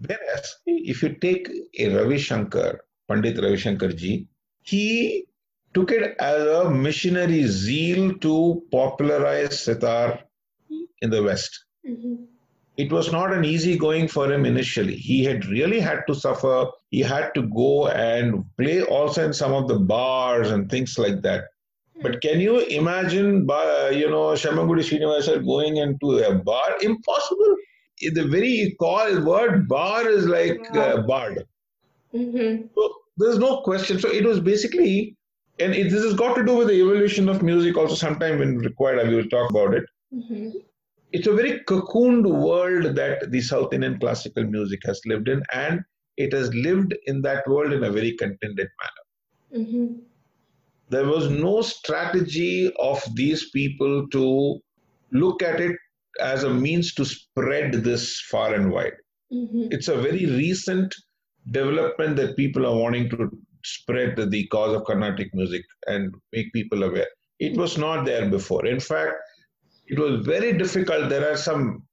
Whereas 0.08 0.56
if 0.66 1.04
you 1.04 1.10
take 1.16 1.50
a 1.80 1.90
Ravi 1.96 2.18
Shankar, 2.18 2.84
Pandit 3.08 3.38
Ravi 3.42 3.58
Shankar 3.58 3.90
ji, 3.90 4.28
he 4.62 5.26
took 5.74 5.92
it 5.92 6.16
as 6.20 6.48
a 6.48 6.70
missionary 6.70 7.44
zeal 7.48 8.14
to 8.20 8.64
popularize 8.72 9.64
sitar 9.64 10.20
in 11.02 11.10
the 11.10 11.24
West. 11.24 11.66
Mhm. 11.88 12.26
It 12.76 12.92
was 12.92 13.12
not 13.12 13.32
an 13.34 13.46
easy 13.46 13.78
going 13.78 14.08
for 14.08 14.32
him 14.32 14.46
initially. 14.46 14.96
He 14.96 15.24
had 15.24 15.46
really 15.46 15.80
had 15.80 16.00
to 16.08 16.16
suffer. 16.16 16.68
He 16.90 17.02
had 17.02 17.34
to 17.36 17.44
go 17.44 17.88
and 17.88 18.46
play 18.58 18.82
also 18.84 19.26
in 19.26 19.34
some 19.34 19.54
of 19.54 19.68
the 19.68 19.78
bars 19.78 20.50
and 20.50 20.70
things 20.70 20.98
like 20.98 21.22
that. 21.22 21.44
But 22.02 22.22
can 22.22 22.40
you 22.40 22.60
imagine, 22.60 23.28
you 24.02 24.10
know, 24.10 24.34
Semmangudi 24.44 24.84
Srinivasa 24.88 25.46
going 25.46 25.78
into 25.78 26.18
a 26.18 26.34
bar? 26.34 26.70
Impossible. 26.82 27.56
The 28.02 28.26
very 28.26 28.76
call 28.80 29.22
word 29.24 29.68
bar 29.68 30.10
is 30.10 30.26
like 30.26 30.60
uh, 30.76 31.02
bard. 31.04 31.46
Mhm. 32.14 32.70
So 32.76 32.94
there's 33.18 33.38
no 33.38 33.62
question. 33.62 34.00
So 34.00 34.10
it 34.10 34.26
was 34.26 34.40
basically, 34.40 35.16
and 35.64 35.76
it, 35.80 35.90
this 35.92 36.04
has 36.04 36.14
got 36.22 36.36
to 36.36 36.46
do 36.46 36.58
with 36.58 36.68
the 36.68 36.80
evolution 36.84 37.30
of 37.30 37.42
music 37.42 37.78
also. 37.78 37.96
Sometime 37.96 38.40
when 38.40 38.58
required, 38.58 39.00
I 39.00 39.10
will 39.10 39.28
talk 39.34 39.50
about 39.50 39.74
it. 39.80 39.86
Mhm. 40.14 40.54
It's 41.18 41.28
a 41.28 41.34
very 41.40 41.60
cocooned 41.72 42.28
world 42.46 42.96
that 43.00 43.32
the 43.32 43.42
South 43.42 43.74
Indian 43.78 44.00
classical 44.00 44.46
music 44.56 44.80
has 44.86 45.02
lived 45.12 45.30
in, 45.34 45.44
and 45.54 45.82
it 46.18 46.34
has 46.34 46.54
lived 46.54 46.96
in 47.06 47.22
that 47.28 47.48
world 47.48 47.74
in 47.78 47.84
a 47.84 47.92
very 47.92 48.12
contented 48.24 48.70
manner. 48.82 49.64
Mhm. 49.64 50.02
There 50.90 51.08
was 51.08 51.30
no 51.30 51.62
strategy 51.62 52.72
of 52.80 53.04
these 53.16 53.50
people 53.52 54.08
to 54.16 54.26
look 55.12 55.44
at 55.44 55.60
it 55.60 55.76
as 56.20 56.44
a 56.44 56.54
means 56.54 56.94
to 56.96 57.06
spread 57.06 57.74
this 57.90 58.20
far 58.32 58.54
and 58.54 58.72
wide. 58.72 58.98
Mhm. 59.32 59.74
It's 59.78 59.88
a 59.88 60.02
very 60.08 60.26
recent 60.26 60.96
development 61.52 62.16
that 62.18 62.36
people 62.36 62.66
are 62.66 62.78
wanting 62.84 63.10
to 63.14 63.32
spread 63.66 64.16
the, 64.18 64.48
cause 64.48 64.76
of 64.76 64.86
Carnatic 64.86 65.34
music 65.34 65.64
and 65.88 66.14
make 66.32 66.52
people 66.54 66.84
aware. 66.84 67.08
It 67.40 67.58
was 67.58 67.78
not 67.78 68.06
there 68.06 68.30
before. 68.30 68.66
In 68.66 68.80
fact, 68.80 69.14
it 69.88 70.00
was 70.00 70.26
very 70.26 70.54
difficult. 70.58 71.10
There 71.10 71.30
are 71.30 71.38
some 71.38 71.84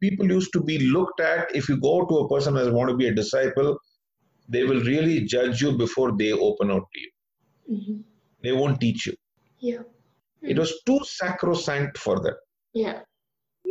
people 0.00 0.26
used 0.26 0.52
to 0.52 0.62
be 0.62 0.78
looked 0.78 1.20
at. 1.20 1.54
If 1.54 1.68
you 1.68 1.76
go 1.80 2.04
to 2.06 2.18
a 2.18 2.28
person 2.28 2.54
that 2.54 2.72
want 2.72 2.90
to 2.90 2.96
be 2.96 3.08
a 3.08 3.14
disciple, 3.14 3.78
they 4.48 4.64
will 4.64 4.80
really 4.82 5.20
judge 5.24 5.62
you 5.62 5.76
before 5.76 6.16
they 6.16 6.32
open 6.32 6.70
out 6.70 6.86
to 6.92 7.00
you. 7.00 7.10
Mhm. 7.70 8.02
They 8.42 8.52
won't 8.52 8.80
teach 8.80 9.06
you. 9.06 9.14
Yeah. 9.60 9.82
It 10.42 10.58
was 10.58 10.82
too 10.84 11.00
sacrosanct 11.04 11.98
for 11.98 12.20
them. 12.20 12.34
Yeah. 12.74 13.00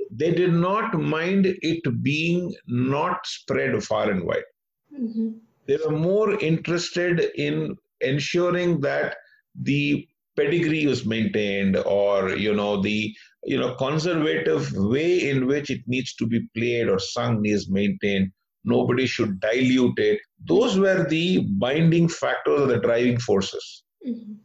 They 0.09 0.31
did 0.31 0.53
not 0.53 0.93
mind 0.93 1.45
it 1.61 2.03
being 2.03 2.53
not 2.67 3.25
spread 3.25 3.83
far 3.83 4.09
and 4.09 4.23
wide. 4.23 4.49
Mhm. 4.93 5.39
They 5.67 5.77
were 5.85 5.97
more 5.97 6.39
interested 6.39 7.19
in 7.35 7.75
ensuring 8.01 8.79
that 8.81 9.15
the 9.61 10.07
pedigree 10.37 10.85
was 10.87 11.05
maintained 11.05 11.75
or 11.77 12.29
you 12.31 12.53
know 12.53 12.81
the 12.81 13.13
you 13.43 13.57
know 13.59 13.75
conservative 13.75 14.71
way 14.75 15.29
in 15.29 15.45
which 15.47 15.69
it 15.69 15.81
needs 15.87 16.15
to 16.15 16.25
be 16.25 16.39
played 16.55 16.87
or 16.89 16.99
sung 16.99 17.45
is 17.45 17.69
maintained 17.69 18.31
nobody 18.63 19.05
should 19.05 19.39
dilute 19.39 19.97
it 19.97 20.19
those 20.47 20.77
were 20.79 21.07
the 21.09 21.39
binding 21.65 22.07
factors 22.07 22.61
or 22.61 22.67
the 22.67 22.79
driving 22.87 23.19
forces 23.19 23.83
Mhm. 24.07 24.35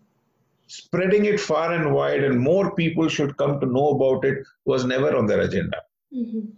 spreading 0.66 1.24
it 1.26 1.38
far 1.40 1.72
and 1.72 1.92
wide 1.94 2.24
and 2.24 2.38
more 2.40 2.74
people 2.74 3.08
should 3.08 3.36
come 3.36 3.60
to 3.60 3.66
know 3.66 3.88
about 3.96 4.24
it 4.24 4.38
was 4.64 4.84
never 4.84 5.10
on 5.16 5.26
their 5.26 5.40
agenda 5.48 5.80
Mhm. 6.12 6.52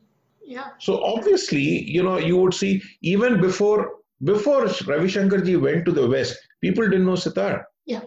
Yeah. 0.44 0.68
so 0.80 1.02
obviously, 1.04 1.66
you 1.94 2.02
know, 2.02 2.16
you 2.18 2.36
would 2.38 2.54
see 2.54 2.82
even 3.02 3.40
before 3.40 3.97
before 4.22 4.62
Ravi 4.86 5.08
Shankarji 5.08 5.60
went 5.60 5.84
to 5.86 5.92
the 5.92 6.06
West, 6.08 6.36
people 6.60 6.84
didn't 6.84 7.06
know 7.06 7.14
sitar. 7.16 7.66
Yeah. 7.86 8.00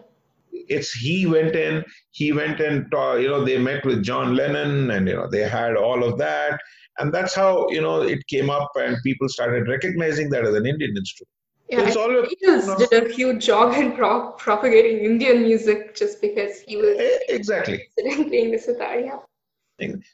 It's 0.51 0.91
he 0.91 1.26
went 1.26 1.55
in, 1.55 1.84
he 2.12 2.32
went 2.34 2.59
and 2.59 2.86
you 2.91 3.28
know 3.30 3.43
they 3.43 3.57
met 3.57 3.86
with 3.86 4.03
John 4.03 4.36
Lennon 4.36 4.91
and 4.91 5.07
you 5.07 5.16
know 5.16 5.28
they 5.30 5.47
had 5.47 5.76
all 5.76 6.03
of 6.03 6.18
that, 6.20 6.59
and 6.99 7.14
that's 7.14 7.34
how 7.34 7.70
you 7.70 7.82
know 7.82 8.01
it 8.01 8.26
came 8.28 8.49
up 8.49 8.70
and 8.76 8.97
people 9.03 9.28
started 9.30 9.68
recognizing 9.68 10.30
that 10.30 10.45
as 10.45 10.53
an 10.55 10.66
Indian 10.66 10.95
instrument. 10.95 11.30
Yeah, 11.70 11.88
It's 11.88 11.95
all 11.95 12.09
Beatles 12.09 12.89
did 12.89 13.12
a 13.12 13.14
huge 13.14 13.45
job 13.45 13.74
in 13.76 13.93
pro- 13.93 14.32
propagating 14.34 15.05
Indian 15.05 15.41
music 15.43 15.95
just 15.95 16.22
because 16.22 16.59
he 16.59 16.76
was 16.76 16.97
Eh, 16.99 17.18
Exactly. 17.30 17.82
playing 17.97 18.51
the 18.51 18.57
sitar. 18.57 18.99
Yeah. 18.99 19.20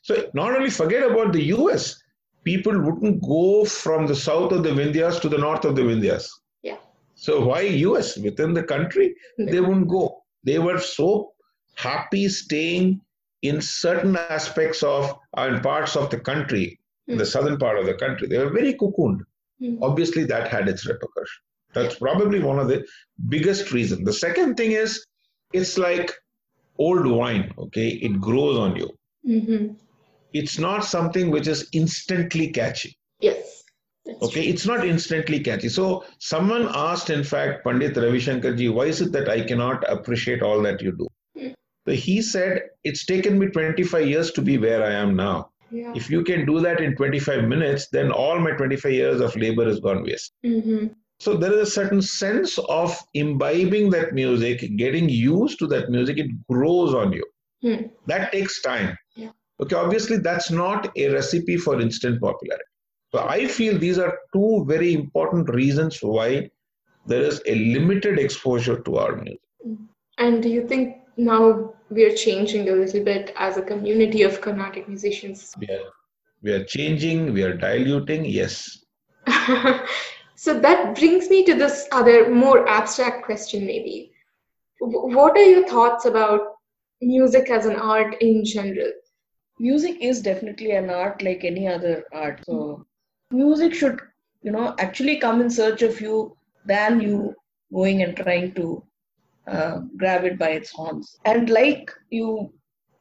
So 0.03 0.29
not 0.35 0.55
only 0.55 0.69
forget 0.69 1.03
about 1.11 1.33
the 1.33 1.43
US, 1.55 1.99
people 2.47 2.79
wouldn't 2.79 3.21
go 3.21 3.65
from 3.65 4.07
the 4.07 4.15
south 4.15 4.51
of 4.53 4.63
the 4.63 4.73
Vindhyas 4.79 5.19
to 5.21 5.29
the 5.33 5.37
north 5.45 5.65
of 5.65 5.75
the 5.75 5.81
Vindhyas. 5.81 6.27
Yeah. 6.63 6.77
So 7.15 7.33
why 7.47 7.61
US 7.87 8.17
within 8.17 8.53
the 8.53 8.63
country? 8.63 9.15
They 9.37 9.59
wouldn't 9.59 9.89
go. 9.89 10.03
They 10.43 10.59
were 10.67 10.79
so 10.79 11.33
happy 11.75 12.27
staying 12.29 13.01
in 13.41 13.61
certain 13.61 14.15
aspects 14.37 14.81
of 14.81 15.13
and 15.35 15.61
parts 15.61 15.95
of 15.95 16.09
the 16.09 16.19
country, 16.19 16.79
in 17.07 17.17
the 17.17 17.25
southern 17.25 17.57
part 17.57 17.77
of 17.79 17.85
the 17.85 17.97
country. 18.03 18.27
They 18.27 18.39
were 18.43 18.53
very 18.59 18.73
cocooned. 18.73 19.21
Mm. 19.61 19.79
Obviously, 19.81 20.23
that 20.25 20.47
had 20.47 20.69
its 20.69 20.87
repercussion. 20.87 21.41
That's 21.73 21.95
probably 21.95 22.39
one 22.39 22.59
of 22.59 22.67
the 22.69 22.79
biggest 23.35 23.71
reasons. 23.71 24.05
The 24.05 24.19
second 24.27 24.55
thing 24.55 24.71
is, 24.71 25.05
it's 25.53 25.77
like 25.77 26.11
old 26.77 27.05
wine. 27.05 27.53
Okay, 27.65 27.89
it 28.07 28.21
grows 28.21 28.57
on 28.57 28.75
you 28.77 28.89
Mm-hmm. 29.27 29.73
It's 30.34 30.57
not 30.59 30.84
something 30.84 31.30
which 31.32 31.47
is 31.47 31.67
instantly 31.73 32.49
catchy 32.51 32.97
Yes. 33.19 33.63
Okay 34.21 34.43
it's 34.47 34.65
not 34.65 34.86
instantly 34.86 35.39
catchy 35.41 35.69
so 35.69 36.05
someone 36.19 36.69
asked 36.73 37.09
in 37.09 37.23
fact 37.23 37.63
pandit 37.65 37.97
ravi 37.97 38.19
shankar 38.19 38.53
why 38.78 38.86
is 38.86 39.01
it 39.01 39.11
that 39.11 39.28
i 39.30 39.41
cannot 39.41 39.84
appreciate 39.95 40.41
all 40.41 40.61
that 40.61 40.82
you 40.82 40.91
do 41.03 41.07
Hmm. 41.39 41.49
so 41.88 41.93
he 41.93 42.21
said 42.21 42.61
it's 42.84 43.05
taken 43.05 43.38
me 43.39 43.47
25 43.47 44.07
years 44.07 44.32
to 44.32 44.41
be 44.41 44.57
where 44.57 44.84
i 44.84 44.91
am 44.91 45.15
now. 45.15 45.49
Yeah. 45.69 45.91
if 45.99 46.09
you 46.09 46.23
can 46.23 46.45
do 46.45 46.61
that 46.61 46.80
in 46.80 46.95
25 46.95 47.43
minutes 47.53 47.89
then 47.91 48.11
all 48.11 48.39
my 48.39 48.51
25 48.51 48.91
years 48.93 49.19
of 49.21 49.36
labor 49.36 49.65
has 49.65 49.80
gone 49.82 50.01
waste 50.03 50.32
Mm-hmm. 50.45 50.88
so 51.19 51.36
there 51.36 51.51
is 51.53 51.67
a 51.67 51.71
certain 51.71 52.01
sense 52.01 52.57
of 52.82 52.97
imbibing 53.13 53.89
that 53.95 54.13
music 54.13 54.63
getting 54.78 55.09
used 55.09 55.59
to 55.59 55.67
that 55.73 55.89
music 55.89 56.17
it 56.25 56.32
grows 56.53 56.93
on 56.93 57.11
you 57.19 57.25
Hmm. 57.65 57.82
that 58.13 58.32
takes 58.32 58.61
time 58.61 58.95
Yeah. 59.15 59.32
Okay 59.61 59.75
obviously 59.75 60.17
that's 60.17 60.51
not 60.51 60.91
a 60.97 61.09
recipe 61.09 61.57
for 61.57 61.79
instant 61.81 62.21
popularity 62.21 62.71
so 63.11 63.25
i 63.27 63.47
feel 63.47 63.77
these 63.77 63.97
are 63.97 64.13
two 64.33 64.63
very 64.67 64.93
important 64.93 65.49
reasons 65.49 65.99
why 66.01 66.49
there 67.05 67.21
is 67.21 67.41
a 67.45 67.55
limited 67.55 68.19
exposure 68.19 68.79
to 68.81 68.97
our 68.97 69.15
music 69.15 69.41
mm. 69.65 69.77
And 70.19 70.41
do 70.41 70.49
you 70.49 70.67
think 70.67 70.95
now 71.15 71.73
we're 71.91 72.15
changing 72.15 72.69
a 72.69 72.71
little 72.71 73.03
bit 73.03 73.33
as 73.37 73.57
a 73.57 73.61
community 73.61 74.23
of 74.23 74.41
Carnatic 74.41 74.87
musicians? 74.87 75.53
we 75.59 75.67
are 75.67 75.91
we 76.41 76.51
are 76.53 76.63
changing 76.63 77.33
we 77.33 77.43
are 77.43 77.53
diluting 77.55 78.25
yes 78.25 78.55
so 80.35 80.59
that 80.59 80.95
brings 80.95 81.29
me 81.29 81.43
to 81.45 81.53
this 81.53 81.87
other 81.91 82.33
more 82.33 82.67
abstract 82.67 83.25
question, 83.25 83.65
maybe. 83.65 84.11
What 84.79 85.35
are 85.37 85.45
your 85.45 85.67
thoughts 85.67 86.05
about 86.05 86.41
music 87.01 87.49
as 87.49 87.65
an 87.65 87.75
art 87.75 88.15
in 88.21 88.45
general? 88.45 88.91
Music 89.59 89.97
is 90.01 90.21
definitely 90.21 90.71
an 90.71 90.89
art 90.89 91.21
like 91.21 91.43
any 91.43 91.67
other 91.67 92.03
art. 92.13 92.41
So 92.45 92.85
music 93.31 93.73
should, 93.73 93.99
you 94.41 94.51
know, 94.51 94.75
actually 94.79 95.17
come 95.17 95.41
in 95.41 95.49
search 95.49 95.81
of 95.81 95.99
you 96.01 96.35
than 96.65 97.01
you 97.01 97.33
going 97.73 98.01
and 98.03 98.15
trying 98.15 98.53
to 98.55 98.83
uh, 99.47 99.79
grab 99.97 100.23
it 100.25 100.37
by 100.39 100.49
its 100.51 100.71
horns. 100.71 101.17
And 101.25 101.49
like 101.49 101.91
you 102.09 102.49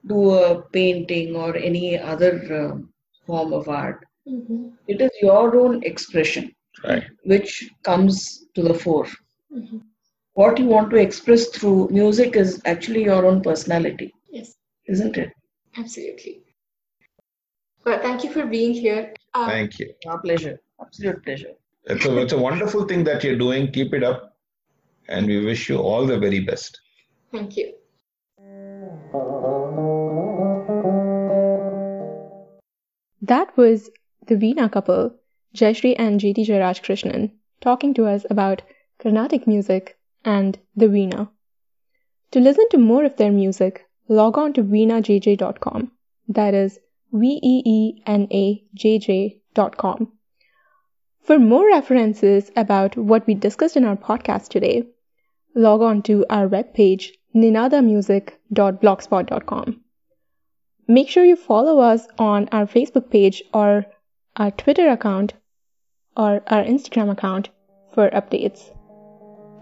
do 0.06 0.30
a 0.30 0.62
painting 0.72 1.34
or 1.36 1.56
any 1.56 1.98
other 1.98 2.32
uh, 2.54 2.78
form 3.26 3.52
of 3.52 3.68
art, 3.68 4.04
Mm-hmm. 4.28 4.68
it 4.88 5.00
is 5.00 5.10
your 5.22 5.56
own 5.56 5.82
expression 5.84 6.50
right 6.84 7.04
which 7.24 7.70
comes 7.84 8.46
to 8.54 8.62
the 8.62 8.74
fore. 8.74 9.06
Mm-hmm. 9.54 9.78
What 10.34 10.58
you 10.58 10.66
want 10.66 10.90
to 10.90 10.96
express 10.96 11.48
through 11.48 11.88
music 11.90 12.36
is 12.36 12.60
actually 12.64 13.04
your 13.04 13.24
own 13.26 13.40
personality, 13.42 14.12
Yes, 14.30 14.54
isn't 14.86 15.16
it? 15.16 15.30
absolutely. 15.78 16.42
But 17.86 18.02
thank 18.02 18.24
you 18.24 18.30
for 18.32 18.44
being 18.46 18.74
here. 18.74 19.14
Uh, 19.32 19.46
thank 19.46 19.78
you 19.78 19.94
Our 20.06 20.18
pleasure, 20.18 20.58
absolute 20.80 21.22
pleasure. 21.24 21.52
it's 21.84 22.04
a, 22.04 22.18
it's 22.22 22.32
a 22.32 22.38
wonderful 22.38 22.84
thing 22.88 23.04
that 23.04 23.22
you're 23.24 23.38
doing 23.42 23.70
keep 23.70 23.94
it 23.98 24.02
up 24.02 24.36
and 25.08 25.26
we 25.26 25.44
wish 25.44 25.68
you 25.68 25.76
all 25.78 26.04
the 26.06 26.18
very 26.18 26.40
best 26.40 26.80
thank 27.32 27.56
you. 27.56 27.72
That 33.22 33.56
was 33.56 33.90
the 34.26 34.36
Veena 34.36 34.70
couple, 34.70 35.14
Jayashree 35.54 35.94
and 35.98 36.20
JT 36.20 36.46
Jairaj 36.46 36.82
Krishnan, 36.82 37.30
talking 37.60 37.94
to 37.94 38.06
us 38.06 38.24
about 38.30 38.62
Carnatic 38.98 39.46
music 39.46 39.98
and 40.24 40.58
the 40.74 40.86
Veena. 40.86 41.28
To 42.32 42.40
listen 42.40 42.68
to 42.70 42.78
more 42.78 43.04
of 43.04 43.16
their 43.16 43.32
music, 43.32 43.84
log 44.08 44.38
on 44.38 44.52
to 44.54 44.62
veenajj.com. 44.62 45.92
That 46.28 46.54
is 46.54 46.78
V 47.12 47.38
E 47.42 47.62
E 47.64 48.02
N 48.06 48.28
A 48.30 48.62
J 48.74 48.98
J.com. 48.98 50.12
For 51.20 51.38
more 51.38 51.66
references 51.66 52.50
about 52.56 52.96
what 52.96 53.26
we 53.26 53.34
discussed 53.34 53.76
in 53.76 53.84
our 53.84 53.96
podcast 53.96 54.48
today, 54.48 54.84
log 55.54 55.82
on 55.82 56.00
to 56.02 56.24
our 56.30 56.48
webpage 56.48 57.10
ninadamusic.blogspot.com. 57.34 59.80
Make 60.88 61.08
sure 61.08 61.24
you 61.24 61.34
follow 61.36 61.80
us 61.80 62.06
on 62.18 62.48
our 62.52 62.66
Facebook 62.66 63.10
page 63.10 63.42
or 63.52 63.86
our 64.36 64.52
Twitter 64.52 64.88
account 64.88 65.34
or 66.16 66.42
our 66.46 66.62
Instagram 66.62 67.10
account 67.10 67.48
for 67.92 68.08
updates. 68.10 68.72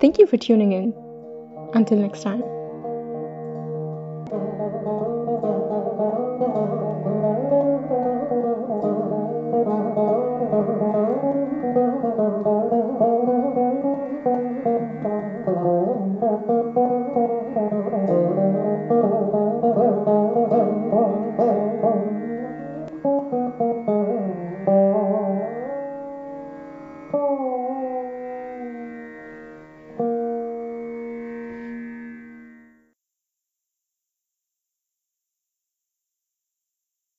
Thank 0.01 0.19
you 0.19 0.27
for 0.27 0.37
tuning 0.37 0.73
in. 0.73 0.93
Until 1.73 1.99
next 1.99 2.23
time. 2.23 2.43